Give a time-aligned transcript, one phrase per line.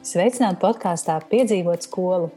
[0.00, 2.30] Sveicināti podkāstā Piedzīvot skolu.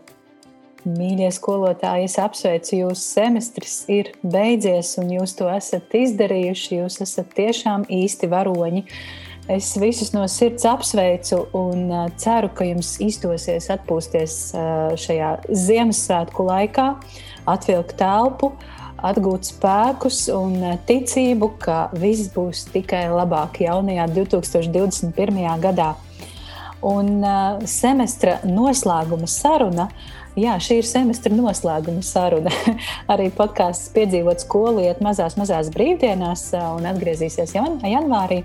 [0.83, 3.05] Mīļie skolotāji, es apsveicu jūs.
[3.13, 6.81] Semestris ir beidzies, un jūs to esat izdarījuši.
[6.81, 8.83] Jūs esat tiešām īsti varoņi.
[9.47, 11.87] Es visus no sirds apsveicu un
[12.19, 14.37] ceru, ka jums izdosies atpūsties
[14.99, 16.91] šajā Ziemassvētku laikā,
[17.47, 18.51] atvilkt telpu,
[18.99, 25.45] atgūt spēkus un ticību, ka viss būs tikai labāk jaunajā 2021.
[25.63, 25.93] gadā.
[26.83, 29.87] Un uh, semestra noslēguma saruna.
[30.39, 32.51] Jā, šī ir semestra noslēguma saruna.
[33.13, 38.41] Arī podkāsts piedzīvot skolu, iet mazās, mazās brīvdienās un atgriezīsies jan janvārī.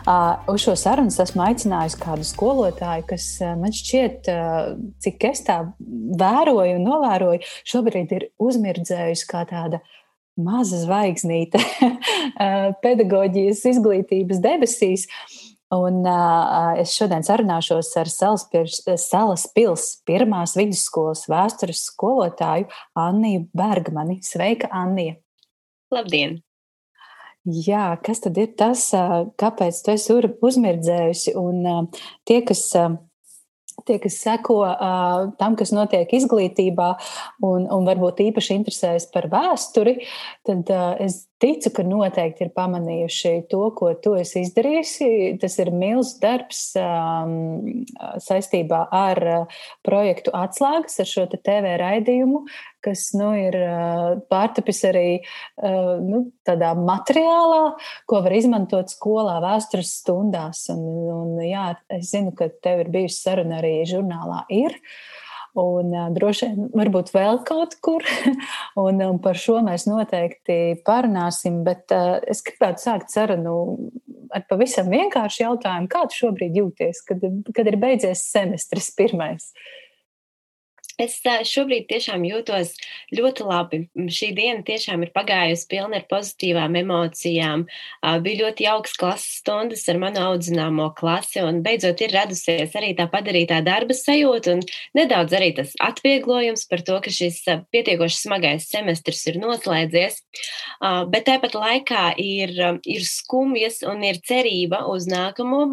[0.00, 4.72] Uh, uz šo sarunu esmu aicinājusi kādu skolotāju, kas uh, man šķiet, uh,
[5.04, 5.60] cik es tā
[6.20, 9.82] vēroju un novēroju, šobrīd ir uzmirdzējusi kā tāda
[10.40, 11.60] maza zvaigznīte
[12.84, 15.04] pedagoģijas izglītības debesīs.
[15.04, 22.66] Uh, Un uh, es šodien sarunāšos ar Salas pilsētas pirmās vidusskolas vēstures skolotāju
[22.98, 24.18] Anniju Bergmani.
[24.26, 25.20] Sveika, Annija!
[25.94, 26.40] Labdien!
[27.46, 28.90] Jā, kas tad ir tas,
[29.40, 31.32] kāpēc tu esi uzmirdzējusi?
[31.40, 31.88] Un
[32.28, 32.66] tie, kas
[33.86, 36.90] tie, kas seko uh, tam, kas notiek izglītībā,
[37.46, 40.00] un, un varbūt īpaši interesējas par vēsturi,
[40.46, 45.08] tad uh, es ticu, ka noteikti ir pamanījuši to, ko tu esi izdarījusi.
[45.42, 47.84] Tas ir milzīgs darbs um,
[48.22, 52.42] saistībā ar uh, projektu atslēgas, ar šo TV raidījumu,
[52.84, 57.62] kas nu, ir uh, pārtapis arī uh, nu, tādā materiālā,
[58.10, 60.66] ko var izmantot skolā, vēstures stundās.
[60.72, 64.44] Un, un, jā, es zinu, ka tev ir bijusi saruna arī žurnālā.
[64.60, 64.76] Ir.
[64.76, 65.20] Uh,
[65.58, 68.06] un droši vien varbūt vēl kaut kur.
[68.84, 71.62] un, un par šo mēs noteikti parunāsim.
[71.66, 73.56] Bet es gribētu sākt sarunu
[74.34, 75.90] ar pavisam vienkāršu jautājumu.
[75.90, 77.24] Kā tu šobrīd jūties, kad,
[77.56, 79.50] kad ir beidzies semestris pirmais?
[79.50, 79.89] Uh,
[81.00, 82.74] Es šobrīd tiešām jūtos
[83.16, 83.78] ļoti labi.
[84.12, 87.62] Šī diena tiešām ir pagājusi pilna ar pozitīvām emocijām.
[88.24, 93.06] Bija ļoti jauks klases stundas ar manu audzināmo klasi, un beidzot ir radusies arī tā
[93.12, 94.64] padarītā darba sajūta, un
[94.98, 97.40] nedaudz arī tas atvieglojums par to, ka šis
[97.72, 100.20] pietiekoši smagais semestris ir noslēdzies.
[101.14, 102.52] Bet tāpat laikā ir,
[102.84, 105.64] ir skumjas un ir cerība uz nākamo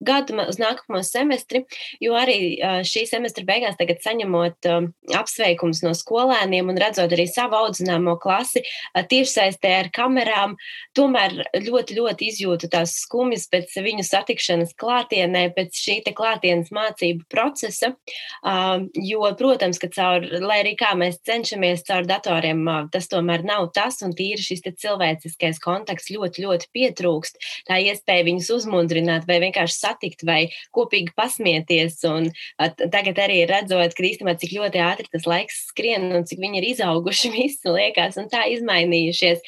[0.00, 1.66] gadu, uz nākamo semestri,
[2.00, 2.56] jo arī
[2.88, 4.69] šī semestra beigās tagad saņemot
[5.16, 10.56] apsveikums no skolēniem un redzot arī savu audzināmo klasi uh, tiešsaistē ar kamerām,
[10.96, 17.26] tomēr ļoti, ļoti izjūtu tās skumjas pēc viņu satikšanas klātienē, pēc šī te klātienes mācību
[17.30, 17.92] procesa.
[18.40, 23.44] Uh, jo, protams, ka caur, lai arī kā mēs cenšamies caur datoriem, uh, tas tomēr
[23.46, 27.40] nav tas un tīri šis cilvēciskais kontakts ļoti, ļoti pietrūkst.
[27.68, 30.40] Tā iespēja viņus uzmundrināt vai vienkārši satikt vai
[30.76, 32.00] kopīgi pasmieties.
[32.08, 36.40] Un uh, tagad arī redzot, ka īstenībā cik ļoti ātri tas laiks skrien un cik
[36.42, 39.40] viņi ir izauguši visi liekas un tā izmainījušies.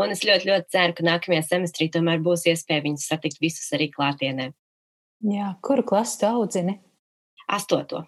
[0.00, 3.90] Un es ļoti, ļoti ceru, ka nākamajā semestrī tomēr būs iespēja viņus satikt visus arī
[3.92, 4.50] klātienē.
[5.30, 6.78] Jā, kuru klasu tu audzini?
[7.50, 8.06] Astoto.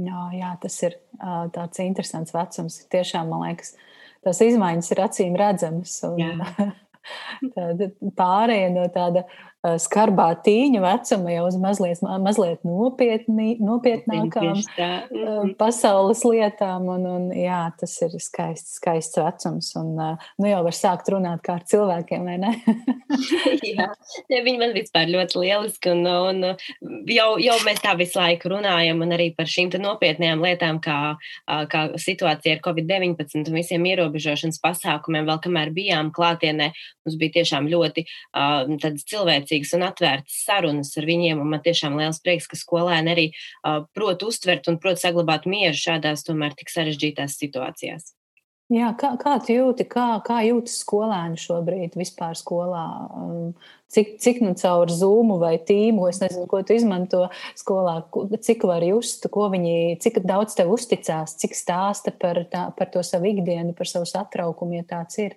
[0.00, 0.96] Jā, jā, tas ir
[1.54, 2.78] tāds interesants vecums.
[2.92, 3.74] Tiešām, man liekas,
[4.24, 5.98] tās izmaiņas ir acīm redzamas.
[6.08, 6.42] Un,
[7.56, 9.24] tāda pārēja no tāda
[9.62, 15.52] skarbā tīņa vecuma jau uz mazliet, mazliet nopietni, nopietnākām mhm.
[15.60, 16.88] pasaules lietām.
[16.90, 19.70] Un, un, jā, tas ir skaists, skaists vecums.
[19.78, 22.52] Un, nu, jau var sākt runāt kā ar cilvēkiem, vai ne?
[23.72, 23.88] jā,
[24.32, 25.92] viņi man vispār ļoti lieliski.
[25.94, 26.42] Un, un
[27.10, 31.14] jau, jau mēs tā visu laiku runājam arī par šīm nopietnām lietām, kā,
[31.70, 36.72] kā situācija ar Covid-19 un visiem ierobežošanas pasākumiem, vēl kamēr bijām klātienē.
[37.06, 38.66] Mums bija tiešām ļoti uh,
[39.10, 41.42] cilvēcīgi cilvēcīgas un atvērtas sarunas ar viņiem.
[41.44, 46.24] Man tiešām liels prieks, ka skolēni arī uh, prot uztvert un prot saglabāt mieru šādās
[46.24, 48.14] tomēr tik sarežģītās situācijās.
[48.72, 52.86] Jā, kā, kā tu jūti, kā, kā jūtas skolēni šobrīd vispār skolā?
[53.92, 57.26] Cik, cik nu caur zūmu vai tīmu, es nezinu, ko tu izmanto
[57.58, 57.98] skolā,
[58.40, 63.04] cik var just, ko viņi, cik daudz tev uzticās, cik stāsta par, tā, par to
[63.04, 65.36] savu ikdienu, par savu satraukumu, ja tāds ir.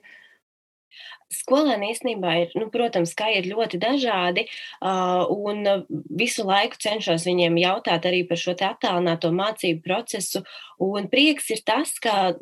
[1.33, 4.45] Skolēni īstenībā ir, nu, protams, kā ir ļoti dažādi,
[4.81, 10.43] un visu laiku cenšos viņiem jautāt arī par šo attālināto mācību procesu.
[10.81, 12.35] Un prieks ir tas, ka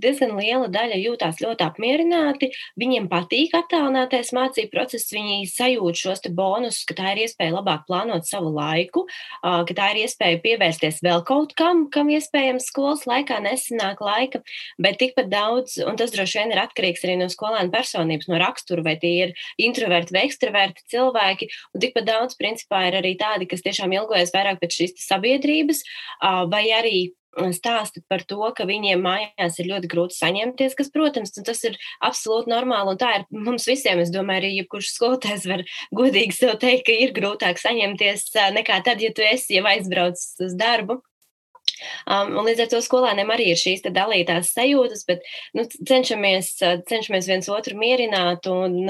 [0.00, 2.48] diezgan liela daļa jūtās ļoti apmierināti.
[2.80, 8.24] Viņiem patīk attālinātais mācību process, viņi sajūt šos bonusus, ka tā ir iespēja labāk plānot
[8.24, 9.04] savu laiku,
[9.42, 14.40] ka tā ir iespēja pievērsties vēl kaut kam, kam iespējams skolas laikā nesanāk laika,
[14.80, 18.38] bet tikpat daudz, un tas droši vien ir atkarīgs arī no skolēna personības atšķirības no
[18.40, 21.50] rakstura, vai tie ir introverti vai ekstraverti cilvēki.
[21.74, 25.82] Un tikpat daudz, principā, ir arī tādi, kas tiešām ilgojas vairāk pēc šīs sabiedrības,
[26.50, 27.12] vai arī
[27.50, 32.52] stāsta par to, ka viņiem mājās ir ļoti grūti saņemties, kas, protams, tas ir absolūti
[32.52, 32.94] normāli.
[32.94, 33.98] Un tā ir mums visiem.
[33.98, 39.02] Es domāju, arī jebkurš skolotājs var godīgi sev teikt, ka ir grūtāk saņemties nekā tad,
[39.02, 41.00] ja tu esi jau aizbraucis uz darbu.
[42.06, 45.26] Um, un līdz ar to skolēniem arī ir šīs dalītās sajūtas, bet
[45.56, 46.56] nu, cenšamies,
[46.88, 48.80] cenšamies viens otru mierināt un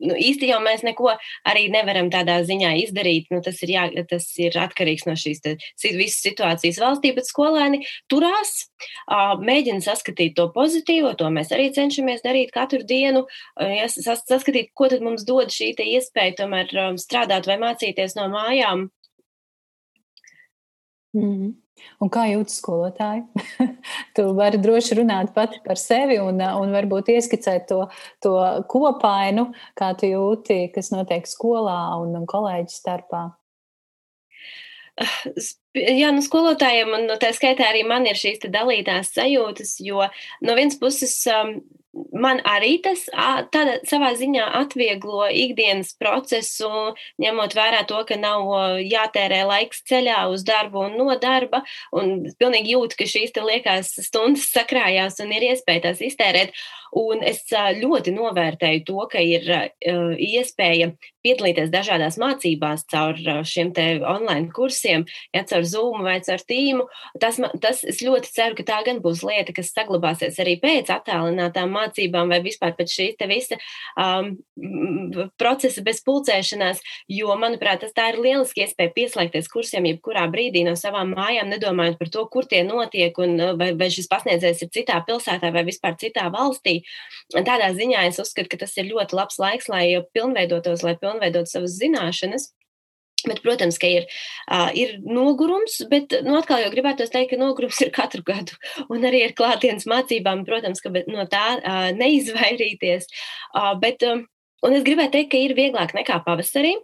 [0.00, 1.12] nu, īsti jau mēs neko
[1.48, 3.28] arī nevaram tādā ziņā izdarīt.
[3.32, 7.82] Nu, tas, ir jā, tas ir atkarīgs no šīs te, visas situācijas valstī, bet skolēni
[8.10, 8.70] turās,
[9.44, 11.12] mēģina saskatīt to pozitīvo.
[11.20, 13.26] To mēs arī cenšamies darīt katru dienu.
[13.60, 18.88] Ja, saskatīt, ko tad mums dod šī iespēja tomēr strādāt vai mācīties no mājām.
[21.10, 21.54] Mm -hmm.
[22.00, 23.24] Un kā jūtas skolotāji?
[24.16, 27.82] tu vari droši runāt pati par sevi un, un varbūt ieskicēt to,
[28.24, 28.36] to
[28.70, 33.26] kopainu, kā tu jūti, kas notiek skolā un, un kolēģi starpā.
[35.74, 40.02] Jā, nu, skolotājiem, un no tā skaitā arī man ir šīs dalītās sajūtas, jo
[40.44, 41.54] no vienas puses um,
[41.94, 43.04] man arī tas
[43.54, 46.70] tādā savā ziņā atvieglo ikdienas procesu,
[47.22, 48.46] ņemot vērā to, ka nav
[48.84, 51.64] jātērē laiks ceļā uz darbu un no darba.
[51.96, 56.54] Un pilnīgi jūtu, ka šīs liekās stundas sakrājās un ir iespēja tās iztērēt.
[56.90, 59.46] Un es ļoti novērtēju to, ka ir
[60.18, 60.90] iespēja
[61.22, 63.70] piedalīties dažādās mācībās caur šiem
[64.08, 65.04] online kursiem,
[65.36, 66.88] ja caur Zoom vai caur Tīmu.
[67.22, 71.70] Tas, tas es ļoti ceru, ka tā gan būs lieta, kas saglabāsies arī pēc attālinātām
[71.70, 71.89] mācībām
[72.30, 73.56] vai vispār pēc te visa
[73.96, 74.32] um,
[75.38, 80.76] procesa bez pulcēšanās, jo, manuprāt, tas tā ir lieliski iespēja pieslēgties kursiem jebkurā brīdī no
[80.78, 85.00] savām mājām, nedomājot par to, kur tie notiek un vai, vai šis pasniedzējs ir citā
[85.06, 86.80] pilsētā vai vispār citā valstī.
[87.34, 89.84] Tādā ziņā es uzskatu, ka tas ir ļoti labs laiks, lai
[90.14, 92.50] pilnveidotos, lai pilnveidotu savas zināšanas.
[93.28, 94.08] Bet, protams, ka ir,
[94.48, 98.56] uh, ir nogurums, bet nu, atkal jau gribētu teikt, ka nogurums ir katru gadu.
[98.88, 103.08] Un arī ar klātienes mācībām, protams, ka no tā uh, neizvairīties.
[103.54, 104.22] Uh, bet, uh,
[104.66, 106.74] Un es gribēju teikt, ka ir vieglāk nekā pavasarī,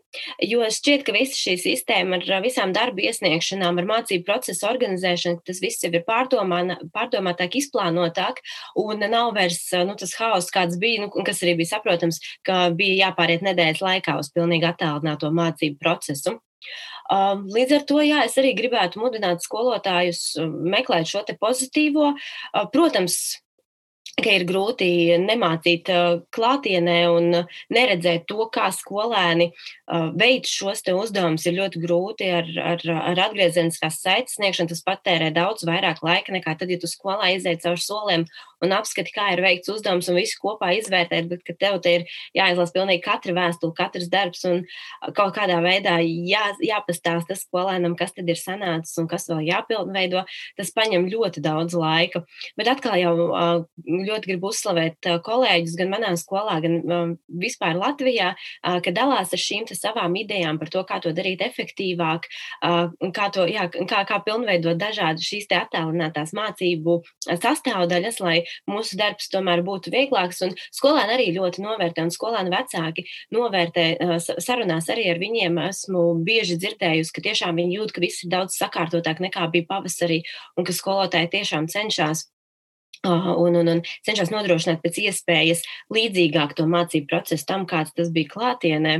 [0.49, 5.61] jo šķiet, ka visa šī sistēma ar visām darbu iesniegšanām, ar mācību procesu organizēšanu, tas
[5.61, 6.63] viss jau ir pārdomā,
[6.97, 8.41] pārdomātāk, izplānotāk,
[8.81, 13.11] un nav vairs nu, tas haoss, kāds bija, nu, kas arī bija saprotams, ka bija
[13.11, 16.39] jāpāriet nedēļas laikā uz pilnīgi attālināto mācību procesu.
[17.07, 22.15] Līdz ar to, jā, es arī gribētu mudināt skolotājus meklēt šo pozitīvo.
[22.73, 23.21] Protams,
[24.17, 24.89] ka ir grūti
[25.21, 27.27] nemācīt uh, klātienē un
[27.73, 34.01] neredzēt to, kā skolēni uh, veids šos uzdevumus, ir ļoti grūti ar, ar, ar atgriezeniskās
[34.01, 34.73] saites sniegšanu.
[34.73, 38.25] Tas patērē daudz vairāk laika nekā tad, ja tu skolā iziet cauri soliem
[38.65, 42.07] un apskati, kā ir veikts uzdevums un visu kopā izvērtēt, bet ka tev te ir
[42.37, 44.63] jāizlasa pilnīgi katra vēstule, katrs darbs un
[45.17, 50.25] kaut kādā veidā jā, jāpastāsta skolēnam, kas tad ir sanācis un kas vēl jāpilnveido,
[50.57, 52.25] tas paņem ļoti daudz laika.
[52.57, 53.15] Bet atkal jau
[53.85, 58.33] ļoti gribu uzslavēt kolēģus gan manā skolā, gan vispār Latvijā,
[58.63, 62.29] ka dalās ar šīm savām idejām par to, kā to darīt efektīvāk,
[62.63, 69.63] kā, to, jā, kā, kā pilnveidot dažādas šīs attēlinātās mācību sastāvdaļas, lai mūsu darbs tomēr
[69.67, 70.43] būtu vieglāks.
[70.47, 73.87] Un skolēni arī ļoti novērtē, un skolēni vecāki novērtē
[74.43, 75.61] sarunās arī ar viņiem.
[75.67, 80.23] Esmu bieži dzirdējusi, ka tiešām viņi jūt, ka viss ir daudz sakārtotāk nekā bija pavasarī,
[80.57, 82.29] un ka skolotāji tiešām cenšas
[83.07, 85.61] Un, un, un cenšas nodrošināt pēc iespējas
[85.95, 88.95] līdzīgāk to mācību procesu tam, kāds tas bija klātienē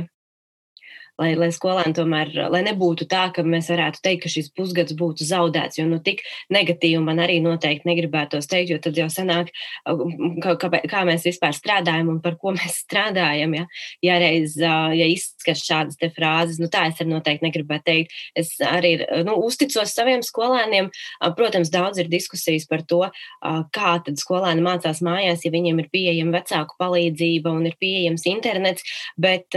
[1.17, 5.25] lai, lai skolēni tomēr, lai nebūtu tā, ka mēs varētu teikt, ka šis pusgads būtu
[5.27, 6.21] zaudēts, jo nu tik
[6.53, 9.49] negatīvi man arī noteikti negribētos teikt, jo tad jau sanāk,
[10.43, 13.65] kā, kā, mēs vispār strādājam un par ko mēs strādājam, ja,
[14.05, 18.15] ja reiz, ja izskat šādas te frāzes, nu tā es arī noteikti negribētu teikt.
[18.37, 20.91] Es arī, nu, uzticos saviem skolēniem,
[21.37, 23.03] protams, daudz ir diskusijas par to,
[23.73, 28.85] kā tad skolēni mācās mājās, ja viņiem ir pieejama vecāku palīdzība un ir pieejams internets,
[29.17, 29.55] bet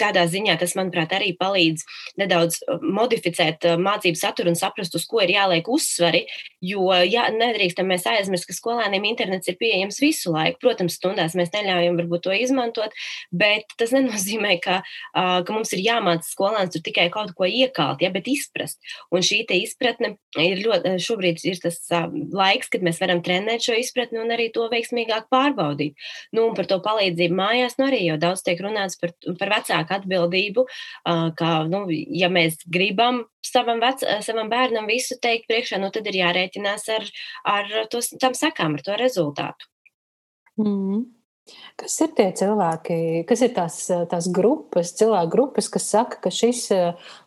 [0.00, 1.84] tādā ziņā tas man manuprāt, arī palīdz
[2.20, 6.24] nedaudz uh, modificēt uh, mācību saturu un saprast, uz ko ir jāliek uzsvari.
[6.64, 10.58] Jo ja, nedrīkstam mēs aizmirst, ka skolēniem internets ir pieejams visu laiku.
[10.64, 12.96] Protams, stundās mēs neļaujam varbūt to izmantot,
[13.30, 18.02] bet tas nenozīmē, ka, uh, ka mums ir jāmāca skolēns tur tikai kaut ko iekalt,
[18.02, 18.80] ja, bet izprast.
[19.14, 24.20] Un šī izpratne ir ļoti, šobrīd ir tas laiks, kad mēs varam trenēt šo izpratni
[24.20, 25.96] un arī to veiksmīgāk pārbaudīt.
[26.34, 29.96] Nu, un par to palīdzību mājās, nu arī jau daudz tiek runāts par, par vecāku
[29.98, 30.64] atbildību,
[31.38, 36.20] ka, nu, ja mēs gribam savam, vec, savam bērnam visu teikt priekšā, nu, tad ir
[36.22, 37.06] jārēķinās ar,
[37.56, 39.70] ar tos, tam sekām, ar to rezultātu.
[40.58, 41.06] Mm.
[41.78, 42.96] Kas ir tie cilvēki,
[43.28, 43.76] kas ir tās,
[44.10, 46.66] tās grupas, cilvēku grupas, kas saka, ka šis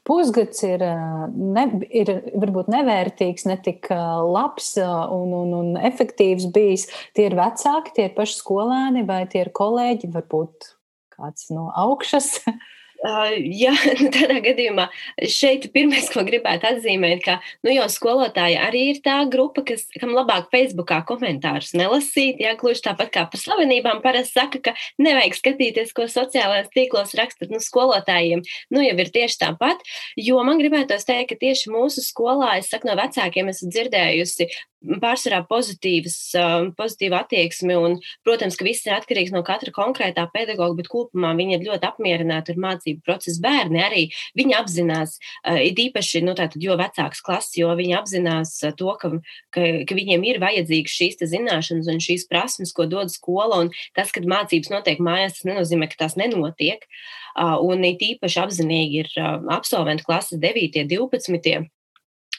[0.08, 0.84] pusgads ir,
[1.31, 6.86] ne, ir varbūt nevērtīgs, netik labs un, un, un efektīvs bijis?
[7.17, 10.70] Tie ir vecāki, tie ir paši skolēni vai tie ir kolēģi, varbūt
[11.15, 12.36] kāds no augšas?
[13.01, 14.86] Jā, nu, tādā gadījumā
[15.25, 20.13] šeit pirmais, ko gribētu atzīmēt, ka nu, jau skolotāji arī ir tā grupa, kas, kam
[20.13, 22.43] labāk Facebookā komentārus nelasīt.
[22.43, 27.50] Jā, gluži tāpat kā par slavenībām parasti saka, ka nevajag skatīties, ko sociālajās tīklos rakstat
[27.50, 28.46] nu, skolotājiem.
[28.70, 29.81] Nu, jau ir tieši tāpat,
[30.22, 35.41] jo man gribētos teikt, ka tieši mūsu skolā, es saku no vecākiem, esmu dzirdējusi pārsvarā
[35.50, 37.75] pozitīvas, um, pozitīva attieksme.
[37.77, 41.89] Un, protams, ka viss ir atkarīgs no katra konkrētā pedagoga, bet kopumā viņi ir ļoti
[41.89, 43.41] apmierināti ar mācību procesu.
[43.43, 44.03] Bērni arī
[44.38, 48.93] viņi apzinās, uh, it īpaši, nu, tātad, jo vecāks klases, jo viņi apzinās uh, to,
[49.01, 49.13] ka,
[49.53, 53.61] ka, ka viņiem ir vajadzīgas šīs zināšanas un šīs prasmes, ko dod skola.
[53.65, 56.88] Un tas, kad mācības notiek mājās, tas nenozīmē, ka tās nenotiek.
[57.31, 59.13] Uh, un it īpaši apzinīgi ir
[59.53, 61.69] absolventu klases 9, 12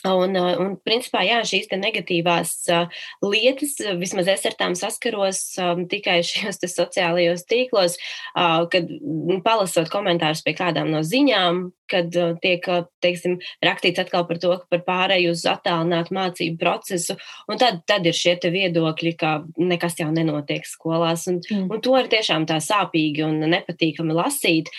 [0.02, 5.42] Un, uh, un principā, jā, šīs negatīvās uh, lietas, vismaz es ar tām saskaros
[5.92, 7.94] tikai šajos sociālajos tīklos,
[8.34, 12.66] kad nu, palasot komentārus pie kādām no ziņām, kad tiek
[13.04, 17.18] teiksim, rakstīts atkal par to, ka par pārēju uz attālinātu mācību procesu,
[17.50, 21.26] un tad, tad ir šie viedokļi, ka nekas jau nenotiek skolās.
[21.30, 21.68] Un, mm.
[21.68, 24.72] un to ir tiešām tā sāpīgi un nepatīkami lasīt,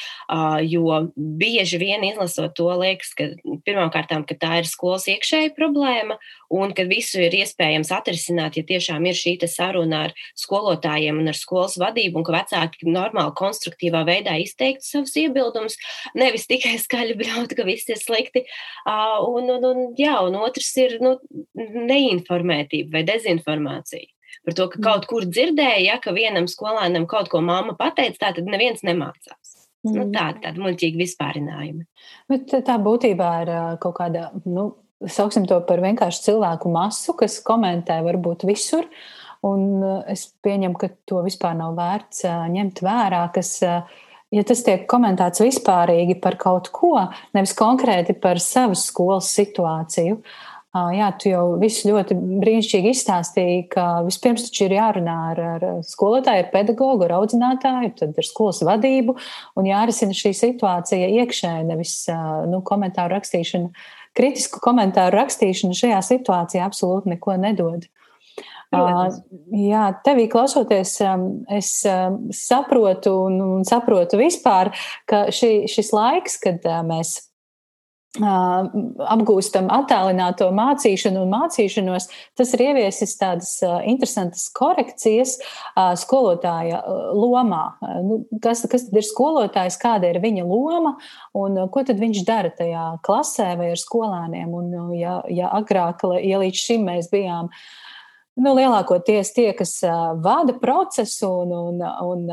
[0.68, 3.30] jo bieži vien izlasot to, liekas, ka
[3.68, 6.18] pirmkārt, ka tā ir skolas iekšēja problēma,
[6.54, 11.38] un ka visu ir iespējams atrisināt, ja tiešām ir šī saruna ar skolotājiem un ar
[11.38, 15.78] skolas vadību, un ka vecāki normāli, konstruktīvā veidā izteiktu savus iebildumus,
[16.18, 18.46] nevis tikai skaļi braukt, ka viss ir slikti.
[18.86, 21.18] Un, un, un, jā, un otrs ir nu,
[21.56, 24.10] neinformētība vai dezinformācija.
[24.44, 24.84] Par to, ka mm.
[24.84, 29.54] kaut kur dzirdēja, ja, ka vienam skolēnam kaut ko mamma pateica, tā tad neviens nemācās.
[29.84, 29.98] Nu, mm.
[30.00, 31.86] Nu, tā ir tāda muļķīga vispārinājuma.
[32.32, 33.54] Bet tā būtībā ir
[33.84, 34.70] kaut kāda nu,
[35.12, 38.88] sauksim to par vienkārši cilvēku masu, kas komentē varbūt visur.
[39.44, 44.00] Un eh, es pieņemu, ka to vispār nav vērts eh, ņemt vērā, kas, eh,
[44.34, 46.96] ja tas tiek komentēts vispārīgi par kaut ko,
[47.36, 50.22] nevis konkrēti par savas skolas situāciju.
[50.74, 56.42] Jā, tu jau visu ļoti brīnišķīgi izstāstīji, ka vispirms taču ir jārunā ar, ar skolotāju,
[56.42, 59.14] ar pedagogu, ar audzinātāju, tad ar skolas vadību
[59.54, 61.94] un jārisina šī situācija iekšēji, nevis
[62.50, 63.70] nu, komentāru rakstīšana
[64.18, 67.88] kritisku komentāru rakstīšana šajā situācijā absolūti neko nedod.
[68.74, 69.20] Protams.
[69.54, 70.96] Jā, tevī klausoties,
[71.54, 71.70] es
[72.40, 74.72] saprotu un saprotu vispār,
[75.10, 77.20] ka šī, šis laiks, kad mēs
[78.22, 82.06] apgūstam attālināto mācīšanu un mācīšanos,
[82.38, 83.56] tas ir ieviesis tādas
[83.90, 85.40] interesantas korekcijas
[86.04, 86.84] skolotāja
[87.18, 87.64] lomā.
[88.06, 90.94] Nu, kas, kas tad ir skolotājs, kāda ir viņa loma
[91.34, 94.54] un ko tad viņš dara tajā klasē vai ar skolēniem?
[94.54, 97.66] Un, ja, ja agrāk, ja līdz šim mēs bijām uh,
[98.34, 99.76] Nu, lielākoties tie, kas
[100.26, 102.24] vada procesu un, un, un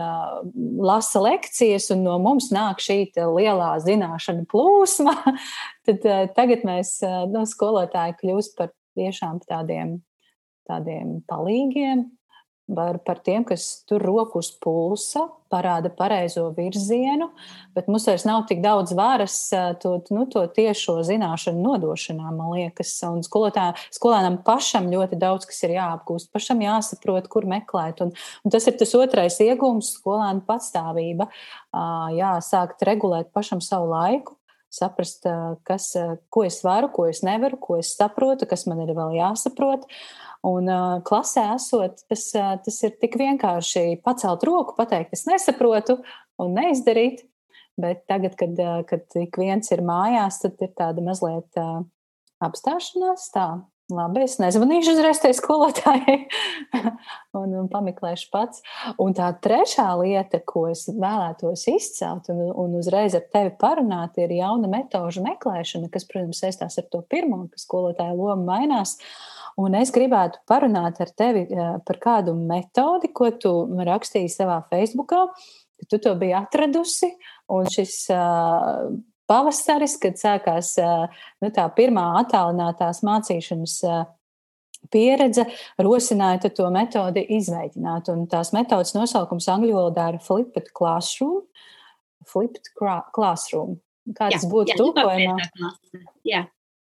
[0.81, 5.13] lasa lekcijas, un no mums nāk šī lielā zināšanu plūsma,
[5.87, 6.07] tad
[6.39, 9.99] tagad mēs no skolotāji kļūst par tiešām tādiem,
[10.71, 12.07] tādiem palīgiem,
[12.75, 17.31] par, par tiem, kas tur roku uz pulsa, parāda pareizo virzienu,
[17.75, 19.37] bet mums vairs nav tik daudz varas
[19.83, 22.93] to, nu, to tiešo zināšanu nodošanā, man liekas.
[23.09, 28.03] Un skolotā, skolēnam pašam ļoti daudz kas ir jāapgūst, pašam jāsaprot, kur meklēt.
[28.05, 31.29] Un, un tas ir tas otrais iegūms- skolēna patstāvība.
[32.17, 34.40] Jā, sākt regulēt pašam savu laiku,
[34.71, 35.27] saprast,
[35.67, 35.93] kas,
[36.31, 39.87] ko es varu, ko es nevaru, ko es saprotu, kas man ir vēl jāsaprot.
[40.47, 45.99] Un uh, klasē esot, tas, uh, tas ir tik vienkārši pacelt roku, pateikt, es nesaprotu
[46.41, 47.27] un neizdarīt.
[47.81, 51.83] Bet tagad, kad, uh, kad ik viens ir mājās, tad ir tāda mazliet uh,
[52.45, 53.29] apstāšanās.
[53.35, 53.47] Tā,
[53.95, 56.17] labi, es nezvanīšu uzreiz tai skolotājai
[57.39, 58.63] un, un pameklēšu pats.
[59.03, 64.35] Un tā trešā lieta, ko es vēlētos izcelt un, un uzreiz ar tevi parunāt, ir
[64.39, 68.97] jauna metožu meklēšana, kas, protams, saistās ar to pirmo, ka skolotāja loma mainās.
[69.61, 73.53] Un es gribētu parunāt ar tevi eh, par kādu metodi, ko tu
[73.87, 75.27] rakstīji savā Facebookā,
[75.91, 77.11] tu to biji atradusi.
[77.51, 78.93] Un šis uh,
[79.31, 83.77] pavasaris, kad sākās nu, tā pirmā attālinātās mācīšanas
[84.91, 85.45] pieredze,
[85.81, 88.11] rosināja to metodi izveidot.
[88.13, 91.45] Un tās metodas nosaukums angļu valodā ir Flipped Classroom.
[92.29, 92.73] Flipped
[93.15, 93.79] Classroom.
[94.17, 95.37] Kāds jā, būtu tulkojumā?
[96.27, 96.47] Jā.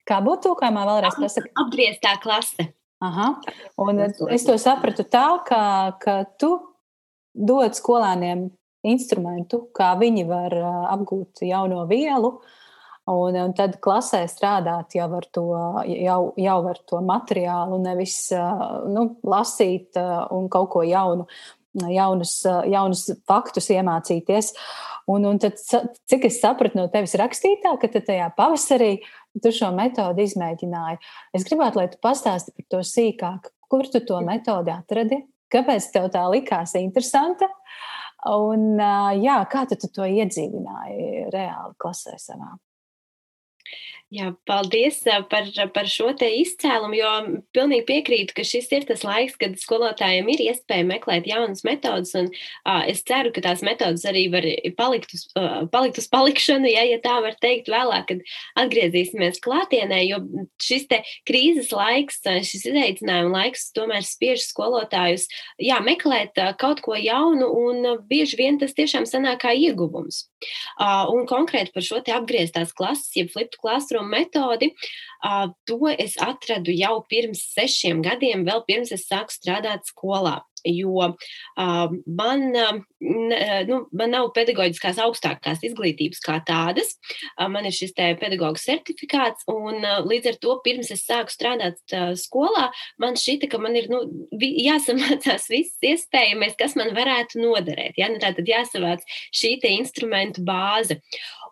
[0.08, 1.52] Kā būtu tūkojumā vēlreiz pasaka?
[1.64, 2.72] Apgrieztā klase.
[3.04, 3.34] Aha.
[3.84, 5.62] Un es to sapratu tā, ka,
[6.00, 6.56] ka tu
[7.34, 8.48] dod skolēniem
[8.84, 10.56] instrumentu, kā viņi var
[10.94, 12.36] apgūt jauno vielu.
[13.10, 15.44] Un, un tad klasē strādāt jau ar to,
[15.92, 20.00] jau, jau ar to materiālu, nevis nu, lasīt
[20.32, 21.28] un kaut ko jaunu,
[21.92, 22.38] jaunus,
[22.72, 24.54] jaunus faktus iemācīties.
[25.12, 25.60] Un, un tad,
[26.08, 28.94] cik es sapratu no tevis rakstītā, ka tajā pavasarī
[29.44, 31.02] tu šo metodi izmēģināji.
[31.36, 35.20] Es gribētu, lai tu pastāsti par to sīkāk, kur tu to metodi atradi,
[35.54, 37.50] kāpēc tev tā likās interesanta.
[38.32, 38.78] Un,
[39.20, 42.54] jā, kā tu to iedzīvināji reāli klasē savā?
[44.14, 45.00] Jā, paldies
[45.32, 47.12] par, par šo te izcēlumu, jo
[47.56, 52.28] pilnīgi piekrītu, ka šis ir tas laiks, kad skolotājiem ir iespēja meklēt jaunas metodas, un
[52.30, 54.46] uh, es ceru, ka tās metodas arī var
[54.78, 58.22] palikt uz, uh, palikt uz palikšanu, ja, ja tā var teikt vēlāk, kad
[58.62, 60.22] atgriezīsimies klātienē, jo
[60.62, 65.26] šis te krīzes laiks, šis izaicinājuma laiks tomēr spiež skolotājus,
[65.58, 70.28] jā, meklēt uh, kaut ko jaunu, un uh, bieži vien tas tiešām sanāk kā ieguvums.
[71.14, 74.74] Un konkrēti par šo te apgrieztās klases, jeb fliptu classroom metodi.
[75.70, 81.94] To es atradu jau pirms sešiem gadiem, vēl pirms es sāku strādāt skolā jo uh,
[82.08, 82.80] man, uh,
[83.68, 86.96] nu, man nav pedagoģiskās augstākās izglītības kā tādas.
[87.38, 91.80] Uh, man ir šis pedagoģa certifikāts, un uh, līdz ar to pirms es sāku strādāt
[91.96, 92.70] uh, skolā,
[93.02, 94.04] man šķita, ka man ir nu,
[94.40, 98.00] jāsamācās viss iespējamais, kas man varētu noderēt.
[98.00, 98.12] Ja?
[98.12, 99.04] Nu, tā tad jāsavāc
[99.34, 101.00] šī instrumentu bāze.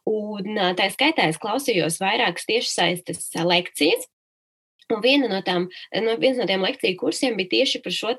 [0.09, 4.07] Un tā skaitā es klausījos vairākas tiešsaistes lekcijas.
[4.91, 5.67] Un viena no tām,
[6.03, 8.13] no, viens no tiem lekciju kursiem bija tieši par šo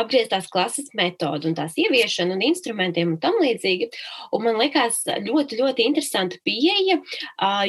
[0.00, 3.90] apgrieztās klases metodu un tās ieviešanu un instrumentiem un tam līdzīgi.
[4.34, 6.98] Un man liekas ļoti, ļoti interesanta pieeja,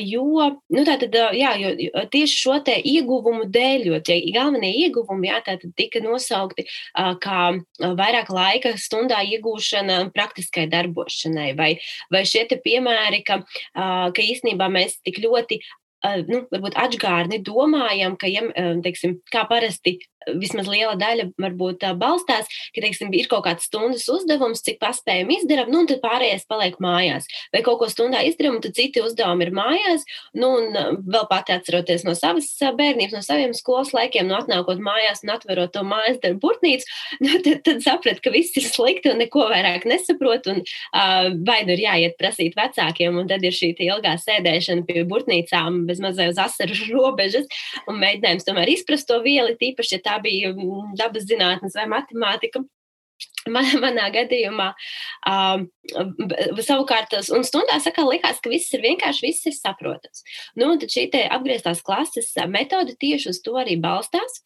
[0.01, 5.41] jo, nu, tātad, jā, jo tieši šo te ieguvumu dēļ, jo tie galvenie ieguvumi, jā,
[5.45, 7.41] tātad tika nosaukti kā
[7.79, 11.71] vairāk laika stundā iegūšana praktiskai darbošanai, vai,
[12.13, 13.41] vai šie te piemēri, ka,
[13.75, 15.61] ka īstenībā mēs tik ļoti
[16.29, 18.45] nu, varbūt atžgārni domājam, ka, ja,
[18.85, 19.97] teiksim, kā parasti
[20.41, 25.71] vismaz liela daļa varbūt balstās, ka, teiksim, ir kaut kāds stundas uzdevums, cik paspējam izdarām,
[25.71, 27.27] nu, un tad pārējais paliek mājās.
[27.53, 30.05] Vai kaut ko stundā izdarām, un tad citi uzdevumi ir mājās,
[30.37, 35.23] nu, un vēl pati atceroties no savas bērnības, no saviem skolas laikiem, no atnākot mājās
[35.25, 36.89] un atverot to mājas darbu burtnīcu,
[37.25, 41.61] nu, tad, tad saprat, ka viss ir slikti un neko vairāk nesaprot, un uh, vai
[41.67, 46.29] nu ir jāiet prasīt vecākiem, un tad ir šī ilgā sēdēšana pie burtnīcām bez mazai
[46.31, 47.47] uz asaru robežas,
[47.89, 52.63] un mēģinājums tomēr izprast to vieli, tīpaši, ja tā bija mm, dabas zinātnes vai matemātika.
[53.47, 54.71] Man, manā gadījumā,
[55.29, 55.67] um,
[56.65, 60.23] savukārt, un stundās atkal likās, ka viss ir vienkārši, viss ir saprotams.
[60.57, 64.41] Nu, tad šī apgrieztās klases metode tieši uz to arī balstās,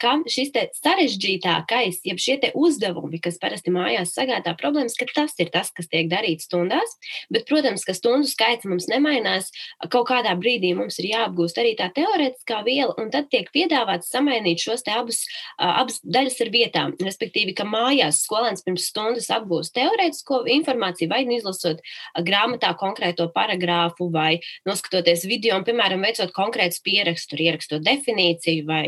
[0.00, 5.70] ka šis sarežģītākais, jeb šie uzdevumi, kas parasti mājās sagādā problēmas, ka tas ir tas,
[5.74, 6.96] kas tiek darīts stundās,
[7.30, 9.50] bet, protams, ka stundu skaits mums nemainās,
[9.92, 14.62] kaut kādā brīdī mums ir jāapgūst arī tā teorētiskā viela, un tad tiek piedāvāts samainīt
[14.64, 15.22] šos abus,
[15.60, 20.69] abas daļas ar vietām, respektīvi, ka mājās skolēns pirms stundas apgūst teorētisko informāciju,
[21.10, 21.80] vai nu izlasot
[22.26, 28.86] grāmatā konkrēto paragrāfu, vai noskatoties video, un, piemēram, veicot konkrētus pierakstus, ierakstot definīciju vai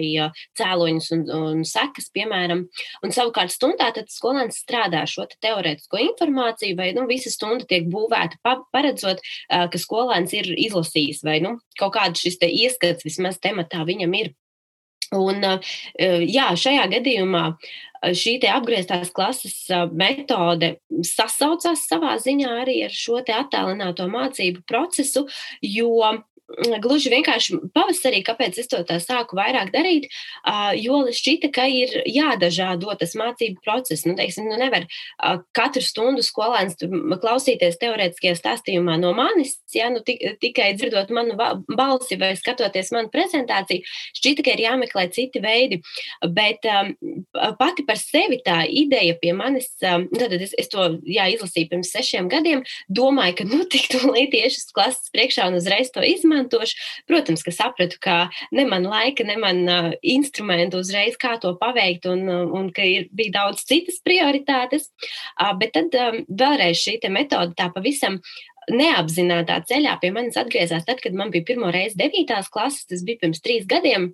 [0.58, 2.66] cēloņus un, un sekas, piemēram.
[3.02, 8.40] Un savukārt stundā skolēns strādā šo te teorētisko informāciju, vai nu, visa stunda tiek būvēta
[8.74, 14.32] paredzot, ka skolēns ir izlasījis, vai nu, kaut kāds šis ieskats vismaz tematā viņam ir.
[15.12, 15.44] Un,
[16.00, 17.44] jā, šajā gadījumā
[18.02, 19.54] šī apgrieztās klases
[19.94, 20.74] metode
[21.06, 25.26] sasaucās savā ziņā arī ar šo attālināto mācību procesu,
[25.62, 25.94] jo
[26.82, 30.08] gluži vienkārši pavasarī, kāpēc es to tā sāku vairāk darīt,
[30.78, 34.06] jo šķita, ka ir jādažādo tas mācību process.
[34.08, 34.86] Nu, teiksim, nu nevar
[35.56, 36.78] katru stundu skolēns
[37.22, 41.36] klausīties teorētiskajā stāstījumā no manis, ja nu tikai dzirdot manu
[41.72, 43.86] balsi vai skatoties manu prezentāciju,
[44.18, 45.80] šķita, ka ir jāmeklē citi veidi.
[46.36, 46.66] Bet
[47.58, 52.28] pati par sevi tā ideja pie manis, tad es, es to jā, izlasīju pirms sešiem
[52.32, 56.76] gadiem, domāju, ka nu tik tūlīt tieši klases priekšā un uzreiz to izmantoju izmantošu.
[57.06, 62.06] Protams, ka sapratu, ka ne man laika, ne man uh, instrumentu uzreiz, kā to paveikt,
[62.06, 64.90] un, un ka ir, bija daudz citas prioritātes.
[65.40, 68.20] Uh, bet tad um, vēlreiz šī metode tā pavisam
[68.70, 73.24] neapzinātā ceļā pie manis atgriezās tad, kad man bija pirmo reizi devītās klases, tas bija
[73.24, 74.12] pirms trīs gadiem.